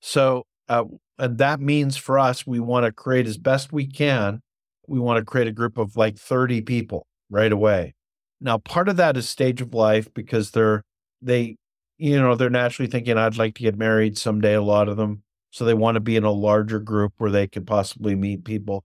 So 0.00 0.42
uh, 0.68 0.84
and 1.18 1.38
that 1.38 1.60
means 1.60 1.96
for 1.96 2.18
us, 2.18 2.44
we 2.44 2.58
want 2.58 2.84
to 2.84 2.90
create 2.90 3.28
as 3.28 3.38
best 3.38 3.72
we 3.72 3.86
can. 3.86 4.40
We 4.88 4.98
want 4.98 5.18
to 5.18 5.24
create 5.24 5.46
a 5.46 5.52
group 5.52 5.78
of 5.78 5.96
like 5.96 6.18
30 6.18 6.62
people 6.62 7.06
right 7.30 7.52
away. 7.52 7.94
Now, 8.40 8.58
part 8.58 8.88
of 8.88 8.96
that 8.96 9.16
is 9.16 9.28
stage 9.28 9.60
of 9.60 9.72
life 9.72 10.12
because 10.12 10.50
they're, 10.50 10.82
they, 11.20 11.54
you 11.96 12.20
know, 12.20 12.34
they're 12.34 12.50
naturally 12.50 12.90
thinking, 12.90 13.16
I'd 13.16 13.36
like 13.36 13.54
to 13.54 13.62
get 13.62 13.78
married 13.78 14.18
someday, 14.18 14.54
a 14.54 14.62
lot 14.62 14.88
of 14.88 14.96
them. 14.96 15.22
So 15.52 15.64
they 15.64 15.74
want 15.74 15.94
to 15.94 16.00
be 16.00 16.16
in 16.16 16.24
a 16.24 16.32
larger 16.32 16.80
group 16.80 17.12
where 17.18 17.30
they 17.30 17.46
could 17.46 17.68
possibly 17.68 18.16
meet 18.16 18.44
people. 18.44 18.82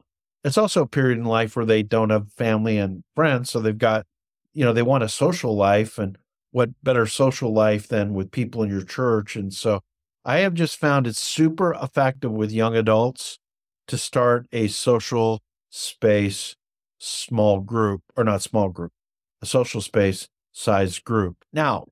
It's 0.48 0.58
also 0.58 0.84
a 0.84 0.88
period 0.88 1.18
in 1.18 1.26
life 1.26 1.56
where 1.56 1.66
they 1.66 1.84
don't 1.84 2.10
have 2.10 2.32
family 2.32 2.78
and 2.78 3.04
friends. 3.16 3.50
So 3.50 3.60
they've 3.60 3.78
got, 3.78 4.06
you 4.54 4.64
know, 4.64 4.72
they 4.72 4.82
want 4.82 5.04
a 5.04 5.10
social 5.10 5.56
life. 5.56 5.98
And 5.98 6.18
what 6.52 6.70
better 6.82 7.06
social 7.06 7.54
life 7.54 7.88
than 7.88 8.14
with 8.14 8.32
people 8.32 8.64
in 8.64 8.70
your 8.70 8.84
church? 8.84 9.36
And 9.36 9.54
so 9.54 9.82
I 10.24 10.40
have 10.40 10.54
just 10.54 10.78
found 10.78 11.06
it 11.06 11.18
super 11.18 11.74
effective 11.74 12.32
with 12.32 12.52
young 12.52 12.76
adults 12.76 13.40
to 13.88 13.98
start 13.98 14.48
a 14.54 14.68
social 14.70 15.42
space 15.70 16.56
small 16.98 17.60
group, 17.60 18.02
or 18.16 18.24
not 18.24 18.42
small 18.42 18.70
group, 18.70 18.92
a 19.42 19.46
social 19.46 19.82
space 19.82 20.30
size 20.54 20.98
group. 21.00 21.44
Now, 21.52 21.88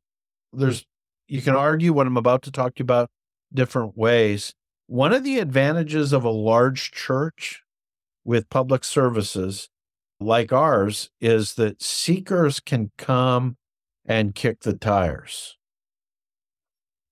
there's 0.54 0.86
you 1.28 1.41
can 1.41 1.56
argue 1.56 1.91
what 1.91 2.08
I'm 2.08 2.18
about 2.18 2.41
to 2.44 2.52
talk 2.52 2.76
to 2.76 2.80
you 2.80 2.84
about 2.84 3.10
different 3.54 3.98
ways. 3.98 4.54
One 4.88 5.13
of 5.13 5.24
the 5.24 5.39
advantages 5.39 6.13
of 6.13 6.24
a 6.24 6.30
large 6.30 6.91
church 6.91 7.63
with 8.26 8.50
public 8.50 8.84
services 8.84 9.70
like 10.20 10.52
ours 10.52 11.10
is 11.22 11.54
that 11.54 11.82
seekers 11.82 12.60
can 12.60 12.92
come 12.98 13.58
and 14.06 14.36
kick 14.36 14.62
the 14.62 14.74
tires. 14.74 15.58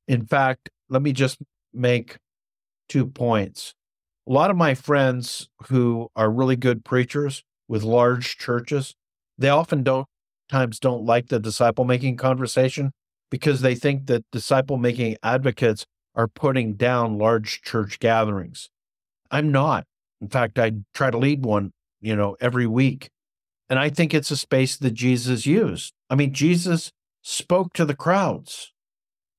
In 0.07 0.25
fact, 0.25 0.69
let 0.89 1.01
me 1.01 1.13
just 1.13 1.37
make 1.73 2.17
two 2.89 3.05
points. 3.05 3.73
A 4.27 4.33
lot 4.33 4.51
of 4.51 4.57
my 4.57 4.73
friends 4.73 5.49
who 5.67 6.09
are 6.15 6.31
really 6.31 6.55
good 6.55 6.83
preachers 6.83 7.43
with 7.67 7.83
large 7.83 8.37
churches, 8.37 8.95
they 9.37 9.49
often 9.49 9.83
don't 9.83 10.07
times 10.49 10.79
don't 10.79 11.05
like 11.05 11.29
the 11.29 11.39
disciple 11.39 11.85
making 11.85 12.17
conversation 12.17 12.91
because 13.31 13.61
they 13.61 13.75
think 13.75 14.05
that 14.07 14.23
disciple 14.31 14.77
making 14.77 15.17
advocates 15.23 15.85
are 16.15 16.27
putting 16.27 16.75
down 16.75 17.17
large 17.17 17.61
church 17.61 17.99
gatherings. 17.99 18.69
I'm 19.31 19.51
not. 19.51 19.85
In 20.23 20.29
fact, 20.29 20.57
I 20.57 20.71
try 20.93 21.11
to 21.11 21.17
lead 21.17 21.45
one, 21.45 21.71
you 22.01 22.15
know, 22.15 22.35
every 22.39 22.65
week. 22.65 23.09
And 23.69 23.77
I 23.77 23.89
think 23.89 24.13
it's 24.13 24.31
a 24.31 24.37
space 24.37 24.77
that 24.77 24.93
Jesus 24.93 25.45
used. 25.45 25.93
I 26.09 26.15
mean, 26.15 26.33
Jesus 26.33 26.91
spoke 27.21 27.73
to 27.73 27.85
the 27.85 27.95
crowds 27.95 28.73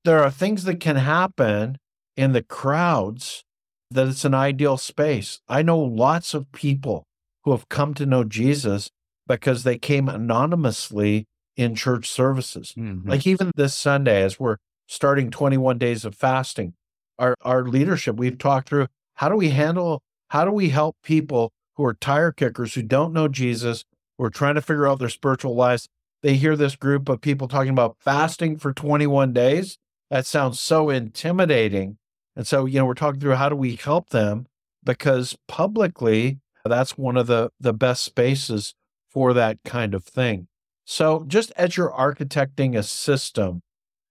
there 0.05 0.23
are 0.23 0.31
things 0.31 0.65
that 0.65 0.81
can 0.81 0.97
happen 0.97 1.79
in 2.17 2.33
the 2.33 2.43
crowds 2.43 3.43
that 3.91 4.07
it's 4.07 4.25
an 4.25 4.35
ideal 4.35 4.77
space. 4.77 5.41
I 5.49 5.63
know 5.63 5.79
lots 5.79 6.35
of 6.35 6.53
people 6.53 7.07
who 7.45 7.53
have 7.53 7.69
come 7.69 7.95
to 7.95 8.07
know 8.07 8.25
Jesus 8.25 8.91
because 9.27 9.65
they 9.65 9.79
came 9.79 10.09
anonymously 10.09 11.27
in 11.57 11.75
church 11.75 12.09
services. 12.09 12.75
Mm-hmm. 12.77 13.09
Like 13.09 13.27
even 13.27 13.51
this 13.57 13.75
Sunday, 13.75 14.23
as 14.23 14.39
we're 14.39 14.57
starting 14.87 15.31
21 15.31 15.79
days 15.79 16.05
of 16.05 16.15
fasting, 16.15 16.75
our, 17.19 17.35
our 17.43 17.65
leadership, 17.65 18.17
we've 18.17 18.39
talked 18.39 18.69
through 18.69 18.89
how 19.15 19.29
do 19.29 19.37
we 19.37 19.51
handle, 19.51 20.03
how 20.29 20.45
do 20.45 20.51
we 20.51 20.71
help 20.71 20.97
people 21.03 21.53
who 21.77 21.85
are 21.85 21.95
tire 21.95 22.33
kickers, 22.33 22.75
who 22.75 22.83
don't 22.83 23.13
know 23.13 23.29
Jesus, 23.29 23.85
who 24.17 24.25
are 24.25 24.31
trying 24.31 24.55
to 24.55 24.63
figure 24.63 24.87
out 24.87 24.99
their 24.99 25.09
spiritual 25.09 25.55
lives? 25.55 25.89
They 26.23 26.37
hear 26.37 26.57
this 26.57 26.77
group 26.77 27.09
of 27.09 27.21
people 27.21 27.49
talking 27.49 27.71
about 27.71 27.97
fasting 28.01 28.57
for 28.57 28.73
21 28.73 29.33
days 29.33 29.79
that 30.11 30.27
sounds 30.27 30.61
so 30.61 30.91
intimidating. 30.91 31.99
And 32.37 32.47
so, 32.47 32.67
you 32.67 32.79
know, 32.79 32.87
we're 32.87 32.95
talking 32.95 33.21
through 33.21 33.35
how 33.35 33.49
do 33.49 33.57
we 33.57 33.77
help 33.77 34.11
them 34.11 34.47
because 34.83 35.37
publicly, 35.49 36.41
that's 36.65 36.97
one 36.97 37.17
of 37.17 37.27
the, 37.27 37.51
the 37.61 37.73
best 37.73 38.05
spaces 38.05 38.75
for 39.11 39.33
that 39.33 39.59
kind 39.65 39.95
of 39.95 40.05
thing. 40.05 40.49
So, 40.85 41.25
just 41.27 41.51
as 41.57 41.77
you're 41.77 41.91
architecting 41.91 42.77
a 42.77 42.83
system, 42.83 43.63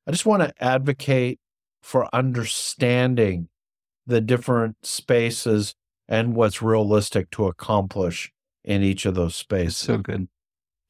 I 0.08 0.12
just 0.12 0.26
want 0.26 0.44
to 0.44 0.54
advocate 0.64 1.40
for 1.82 2.10
understanding 2.14 3.50
the 4.06 4.22
different 4.22 4.78
spaces 4.84 5.76
and 6.08 6.36
what's 6.36 6.62
realistic 6.62 7.30
to 7.32 7.48
accomplish 7.48 8.32
in 8.64 8.84
each 8.84 9.06
of 9.06 9.16
those 9.16 9.36
spaces. 9.36 9.78
So 9.78 9.98
good. 9.98 10.28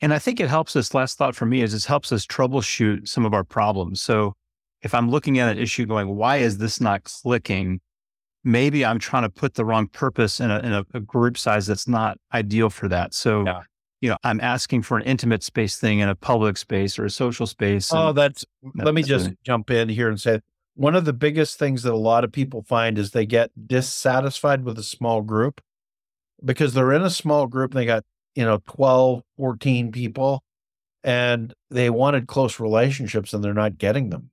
And 0.01 0.13
I 0.13 0.19
think 0.19 0.39
it 0.39 0.49
helps 0.49 0.75
us, 0.75 0.93
last 0.93 1.17
thought 1.17 1.35
for 1.35 1.45
me 1.45 1.61
is 1.61 1.73
it 1.73 1.85
helps 1.85 2.11
us 2.11 2.25
troubleshoot 2.25 3.07
some 3.07 3.25
of 3.25 3.33
our 3.33 3.43
problems. 3.43 4.01
So 4.01 4.33
if 4.81 4.93
I'm 4.93 5.09
looking 5.09 5.39
at 5.39 5.49
an 5.49 5.57
issue 5.57 5.85
going, 5.85 6.15
why 6.15 6.37
is 6.37 6.57
this 6.57 6.81
not 6.81 7.05
clicking? 7.05 7.79
Maybe 8.43 8.83
I'm 8.83 8.99
trying 8.99 9.23
to 9.23 9.29
put 9.29 9.53
the 9.53 9.63
wrong 9.63 9.87
purpose 9.87 10.41
in 10.41 10.51
a, 10.51 10.59
in 10.59 10.73
a, 10.73 10.85
a 10.93 10.99
group 10.99 11.37
size 11.37 11.67
that's 11.67 11.87
not 11.87 12.17
ideal 12.33 12.69
for 12.69 12.89
that. 12.89 13.13
So, 13.13 13.45
yeah. 13.45 13.61
you 14.01 14.09
know, 14.09 14.17
I'm 14.25 14.41
asking 14.41 14.81
for 14.81 14.97
an 14.97 15.03
intimate 15.03 15.41
space 15.41 15.77
thing 15.77 15.99
in 15.99 16.09
a 16.09 16.15
public 16.15 16.57
space 16.57 16.99
or 16.99 17.05
a 17.05 17.09
social 17.09 17.47
space. 17.47 17.93
Oh, 17.93 18.11
that's, 18.11 18.43
that, 18.75 18.85
let 18.85 18.93
me 18.93 19.03
just 19.03 19.31
jump 19.43 19.71
in 19.71 19.87
here 19.87 20.09
and 20.09 20.19
say 20.19 20.41
one 20.75 20.95
of 20.95 21.05
the 21.05 21.13
biggest 21.13 21.59
things 21.59 21.83
that 21.83 21.93
a 21.93 21.97
lot 21.97 22.23
of 22.23 22.31
people 22.31 22.63
find 22.63 22.97
is 22.97 23.11
they 23.11 23.25
get 23.25 23.51
dissatisfied 23.67 24.63
with 24.63 24.77
a 24.77 24.83
small 24.83 25.21
group 25.21 25.61
because 26.43 26.73
they're 26.73 26.93
in 26.93 27.03
a 27.03 27.09
small 27.09 27.47
group 27.47 27.71
and 27.71 27.81
they 27.81 27.85
got, 27.85 28.03
you 28.35 28.43
know, 28.43 28.59
12, 28.67 29.21
14 29.37 29.91
people 29.91 30.43
and 31.03 31.53
they 31.69 31.89
wanted 31.89 32.27
close 32.27 32.59
relationships 32.59 33.33
and 33.33 33.43
they're 33.43 33.53
not 33.53 33.77
getting 33.77 34.09
them. 34.09 34.31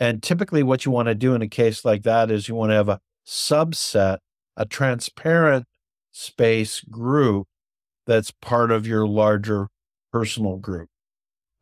And 0.00 0.22
typically, 0.22 0.62
what 0.62 0.84
you 0.84 0.92
want 0.92 1.06
to 1.06 1.14
do 1.14 1.34
in 1.34 1.42
a 1.42 1.48
case 1.48 1.84
like 1.84 2.04
that 2.04 2.30
is 2.30 2.48
you 2.48 2.54
want 2.54 2.70
to 2.70 2.76
have 2.76 2.88
a 2.88 3.00
subset, 3.26 4.18
a 4.56 4.64
transparent 4.64 5.66
space 6.12 6.80
group 6.82 7.48
that's 8.06 8.30
part 8.30 8.70
of 8.70 8.86
your 8.86 9.06
larger 9.06 9.68
personal 10.12 10.56
group. 10.56 10.88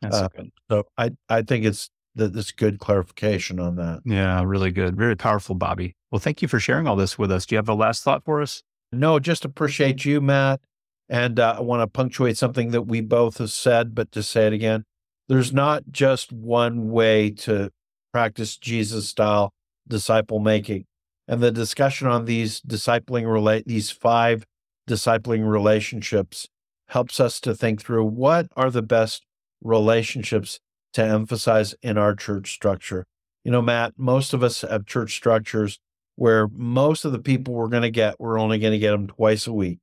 That's 0.03 0.16
uh, 0.16 0.29
good. 0.29 0.51
So 0.70 0.85
I, 0.99 1.11
I 1.29 1.42
think 1.42 1.64
it's 1.64 1.88
that 2.16 2.33
this 2.33 2.50
good 2.50 2.79
clarification 2.79 3.61
on 3.61 3.76
that. 3.76 4.00
Yeah, 4.05 4.42
really 4.42 4.70
good. 4.70 4.96
Very 4.96 5.16
powerful, 5.16 5.55
Bobby. 5.55 5.94
Well, 6.11 6.18
thank 6.18 6.42
you 6.42 6.48
for 6.48 6.59
sharing 6.59 6.87
all 6.87 6.96
this 6.96 7.18
with 7.18 7.31
us. 7.31 7.46
Do 7.46 7.55
you 7.55 7.59
have 7.59 7.68
a 7.68 7.74
last 7.74 8.02
thought 8.02 8.24
for 8.24 8.42
us? 8.42 8.62
No, 8.92 9.18
just 9.18 9.44
appreciate 9.44 10.05
you, 10.05 10.20
Matt. 10.20 10.61
And 11.09 11.38
uh, 11.38 11.57
I 11.59 11.61
want 11.61 11.83
to 11.83 11.87
punctuate 11.87 12.37
something 12.37 12.70
that 12.72 12.83
we 12.83 13.00
both 13.00 13.38
have 13.38 13.50
said, 13.50 13.94
but 13.94 14.11
to 14.12 14.22
say 14.22 14.46
it 14.46 14.52
again, 14.52 14.85
there's 15.29 15.52
not 15.52 15.85
just 15.90 16.33
one 16.33 16.90
way 16.90 17.31
to 17.31 17.70
practice 18.12 18.57
Jesus 18.57 19.09
style 19.09 19.52
disciple 19.87 20.38
making. 20.38 20.85
And 21.29 21.42
the 21.42 21.50
discussion 21.50 22.09
on 22.09 22.24
these 22.24 22.61
discipling 22.61 23.31
relate 23.31 23.66
these 23.66 23.90
five 23.90 24.44
discipling 24.88 25.48
relationships 25.48 26.48
helps 26.88 27.18
us 27.18 27.40
to 27.40 27.55
think 27.55 27.83
through 27.83 28.05
what 28.05 28.46
are 28.57 28.70
the 28.70 28.83
best 28.83 29.24
relationships 29.61 30.61
to 30.96 31.04
emphasize 31.04 31.74
in 31.82 31.98
our 31.98 32.14
church 32.14 32.52
structure. 32.52 33.06
You 33.44 33.52
know, 33.52 33.61
Matt, 33.61 33.92
most 33.98 34.32
of 34.32 34.42
us 34.42 34.62
have 34.62 34.87
church 34.87 35.14
structures 35.14 35.78
where 36.16 36.48
most 36.48 37.04
of 37.04 37.12
the 37.12 37.18
people 37.18 37.52
we're 37.52 37.68
going 37.68 37.82
to 37.82 37.90
get, 37.90 38.18
we're 38.18 38.40
only 38.40 38.59
going 38.59 38.72
to 38.72 38.78
get 38.78 38.92
them 38.92 39.06
twice 39.06 39.46
a 39.46 39.52
week. 39.52 39.78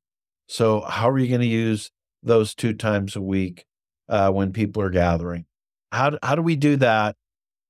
So, 0.48 0.82
how 0.82 1.10
are 1.10 1.20
you 1.20 1.28
going 1.28 1.42
to 1.42 1.48
use 1.48 1.92
those 2.24 2.56
two 2.56 2.74
times 2.74 3.16
a 3.16 3.22
week 3.22 3.66
uh, 4.10 4.32
when 4.32 4.54
people 4.54 4.82
are 4.82 4.90
gathering? 4.90 5.46
How 5.92 6.10
do, 6.10 6.18
how 6.24 6.34
do 6.34 6.42
we 6.42 6.56
do 6.56 6.78
that? 6.78 7.16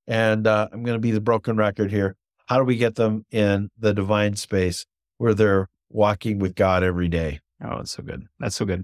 And 0.07 0.47
uh, 0.47 0.69
I'm 0.71 0.83
going 0.83 0.95
to 0.95 1.01
be 1.01 1.11
the 1.11 1.21
broken 1.21 1.57
record 1.57 1.91
here. 1.91 2.15
How 2.45 2.57
do 2.57 2.63
we 2.63 2.77
get 2.77 2.95
them 2.95 3.25
in 3.29 3.69
the 3.77 3.93
divine 3.93 4.37
space 4.37 4.85
where 5.17 5.33
they're 5.33 5.69
walking 5.89 6.39
with 6.39 6.55
God 6.55 6.81
every 6.81 7.09
day? 7.09 7.41
Oh, 7.61 7.77
that's 7.77 7.91
so 7.91 8.03
good. 8.03 8.25
That's 8.39 8.55
so 8.55 8.65
good. 8.65 8.83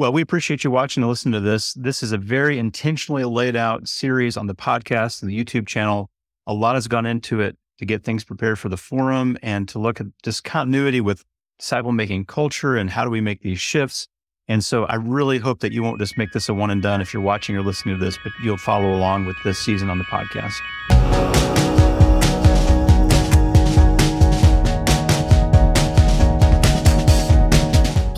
Well, 0.00 0.14
we 0.14 0.22
appreciate 0.22 0.64
you 0.64 0.70
watching 0.70 1.02
and 1.02 1.10
listening 1.10 1.34
to 1.34 1.40
this. 1.40 1.74
This 1.74 2.02
is 2.02 2.12
a 2.12 2.16
very 2.16 2.58
intentionally 2.58 3.22
laid 3.24 3.54
out 3.54 3.86
series 3.86 4.38
on 4.38 4.46
the 4.46 4.54
podcast 4.54 5.20
and 5.20 5.30
the 5.30 5.38
YouTube 5.38 5.66
channel. 5.66 6.08
A 6.46 6.54
lot 6.54 6.74
has 6.74 6.88
gone 6.88 7.04
into 7.04 7.42
it 7.42 7.58
to 7.76 7.84
get 7.84 8.02
things 8.02 8.24
prepared 8.24 8.58
for 8.58 8.70
the 8.70 8.78
forum 8.78 9.36
and 9.42 9.68
to 9.68 9.78
look 9.78 10.00
at 10.00 10.06
discontinuity 10.22 11.02
with 11.02 11.26
disciple 11.58 11.92
making 11.92 12.24
culture 12.24 12.76
and 12.76 12.88
how 12.88 13.04
do 13.04 13.10
we 13.10 13.20
make 13.20 13.42
these 13.42 13.60
shifts. 13.60 14.08
And 14.48 14.64
so 14.64 14.84
I 14.86 14.94
really 14.94 15.36
hope 15.36 15.60
that 15.60 15.72
you 15.72 15.82
won't 15.82 15.98
just 15.98 16.16
make 16.16 16.32
this 16.32 16.48
a 16.48 16.54
one 16.54 16.70
and 16.70 16.80
done 16.80 17.02
if 17.02 17.12
you're 17.12 17.22
watching 17.22 17.54
or 17.54 17.60
listening 17.60 17.98
to 17.98 18.02
this, 18.02 18.18
but 18.24 18.32
you'll 18.42 18.56
follow 18.56 18.94
along 18.94 19.26
with 19.26 19.36
this 19.44 19.58
season 19.58 19.90
on 19.90 19.98
the 19.98 20.04
podcast. 20.04 20.54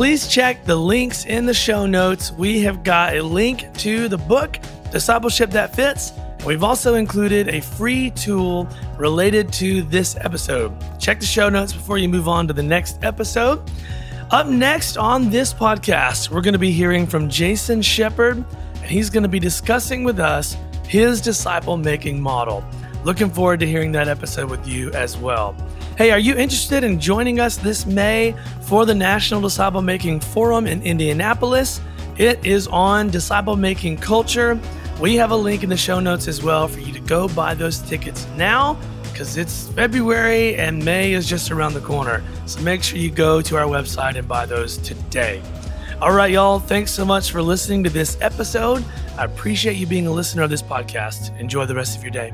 Please 0.03 0.27
check 0.27 0.65
the 0.65 0.75
links 0.75 1.27
in 1.27 1.47
the 1.47 1.55
show 1.55 1.87
notes. 1.87 2.33
We 2.33 2.61
have 2.63 2.83
got 2.83 3.15
a 3.15 3.23
link 3.23 3.73
to 3.75 4.09
the 4.09 4.19
book, 4.19 4.59
Discipleship 4.91 5.51
That 5.51 5.77
Fits. 5.77 6.13
We've 6.45 6.65
also 6.65 6.95
included 6.95 7.49
a 7.49 7.61
free 7.61 8.11
tool 8.11 8.67
related 8.99 9.53
to 9.53 9.83
this 9.83 10.17
episode. 10.17 10.75
Check 10.99 11.21
the 11.21 11.25
show 11.25 11.49
notes 11.49 11.73
before 11.73 11.99
you 11.99 12.09
move 12.09 12.27
on 12.27 12.49
to 12.49 12.53
the 12.53 12.65
next 12.65 12.99
episode. 13.05 13.63
Up 14.33 14.49
next 14.49 14.97
on 14.97 15.31
this 15.31 15.55
podcast, 15.55 16.31
we're 16.31 16.41
going 16.41 16.55
to 16.55 16.59
be 16.59 16.73
hearing 16.73 17.07
from 17.07 17.29
Jason 17.29 17.81
Shepard, 17.81 18.39
and 18.39 18.91
he's 18.91 19.09
going 19.09 19.23
to 19.23 19.29
be 19.29 19.39
discussing 19.39 20.03
with 20.03 20.19
us 20.19 20.57
his 20.89 21.21
disciple 21.21 21.77
making 21.77 22.21
model. 22.21 22.65
Looking 23.05 23.31
forward 23.31 23.61
to 23.61 23.69
hearing 23.69 23.93
that 23.93 24.09
episode 24.09 24.51
with 24.51 24.67
you 24.67 24.91
as 24.95 25.17
well. 25.17 25.55
Hey, 25.99 26.11
are 26.11 26.19
you 26.19 26.35
interested 26.35 26.85
in 26.85 26.99
joining 26.99 27.39
us 27.39 27.59
this 27.59 27.85
May 27.85 28.35
for 28.63 28.87
the 28.87 28.95
National 28.95 29.43
Disciple 29.43 29.83
Making 29.83 30.21
Forum 30.21 30.67
in 30.67 30.81
Indianapolis? 30.83 31.83
It 32.17 32.45
is 32.47 32.67
on 32.69 33.11
disciple 33.11 33.57
making 33.57 33.99
culture. 33.99 34.59
We 35.03 35.17
have 35.17 35.33
a 35.33 35.37
link 35.37 35.63
in 35.63 35.69
the 35.69 35.77
show 35.77 36.01
notes 36.01 36.29
as 36.29 36.43
well 36.43 36.67
for 36.67 36.81
you 36.81 36.95
to 36.95 37.01
go 37.01 37.29
buy 37.29 37.53
those 37.53 37.79
tickets 37.81 38.27
now 38.37 38.79
because 39.03 39.37
it's 39.37 39.69
February 39.69 40.57
and 40.57 40.83
May 40.83 41.13
is 41.13 41.29
just 41.29 41.51
around 41.51 41.75
the 41.75 41.81
corner. 41.81 42.25
So 42.47 42.63
make 42.63 42.83
sure 42.83 42.97
you 42.97 43.11
go 43.11 43.43
to 43.43 43.59
our 43.59 43.67
website 43.67 44.17
and 44.17 44.27
buy 44.27 44.47
those 44.47 44.79
today. 44.79 45.43
All 46.01 46.13
right, 46.13 46.31
y'all. 46.31 46.59
Thanks 46.59 46.91
so 46.91 47.05
much 47.05 47.31
for 47.31 47.43
listening 47.43 47.85
to 47.85 47.91
this 47.91 48.17
episode. 48.23 48.83
I 49.19 49.27
appreciate 49.27 49.77
you 49.77 49.87
being 49.87 50.07
a 50.07 50.13
listener 50.13 50.43
of 50.43 50.49
this 50.49 50.63
podcast. 50.63 51.39
Enjoy 51.39 51.67
the 51.67 51.75
rest 51.75 51.99
of 51.99 52.03
your 52.03 52.13
day. 52.13 52.33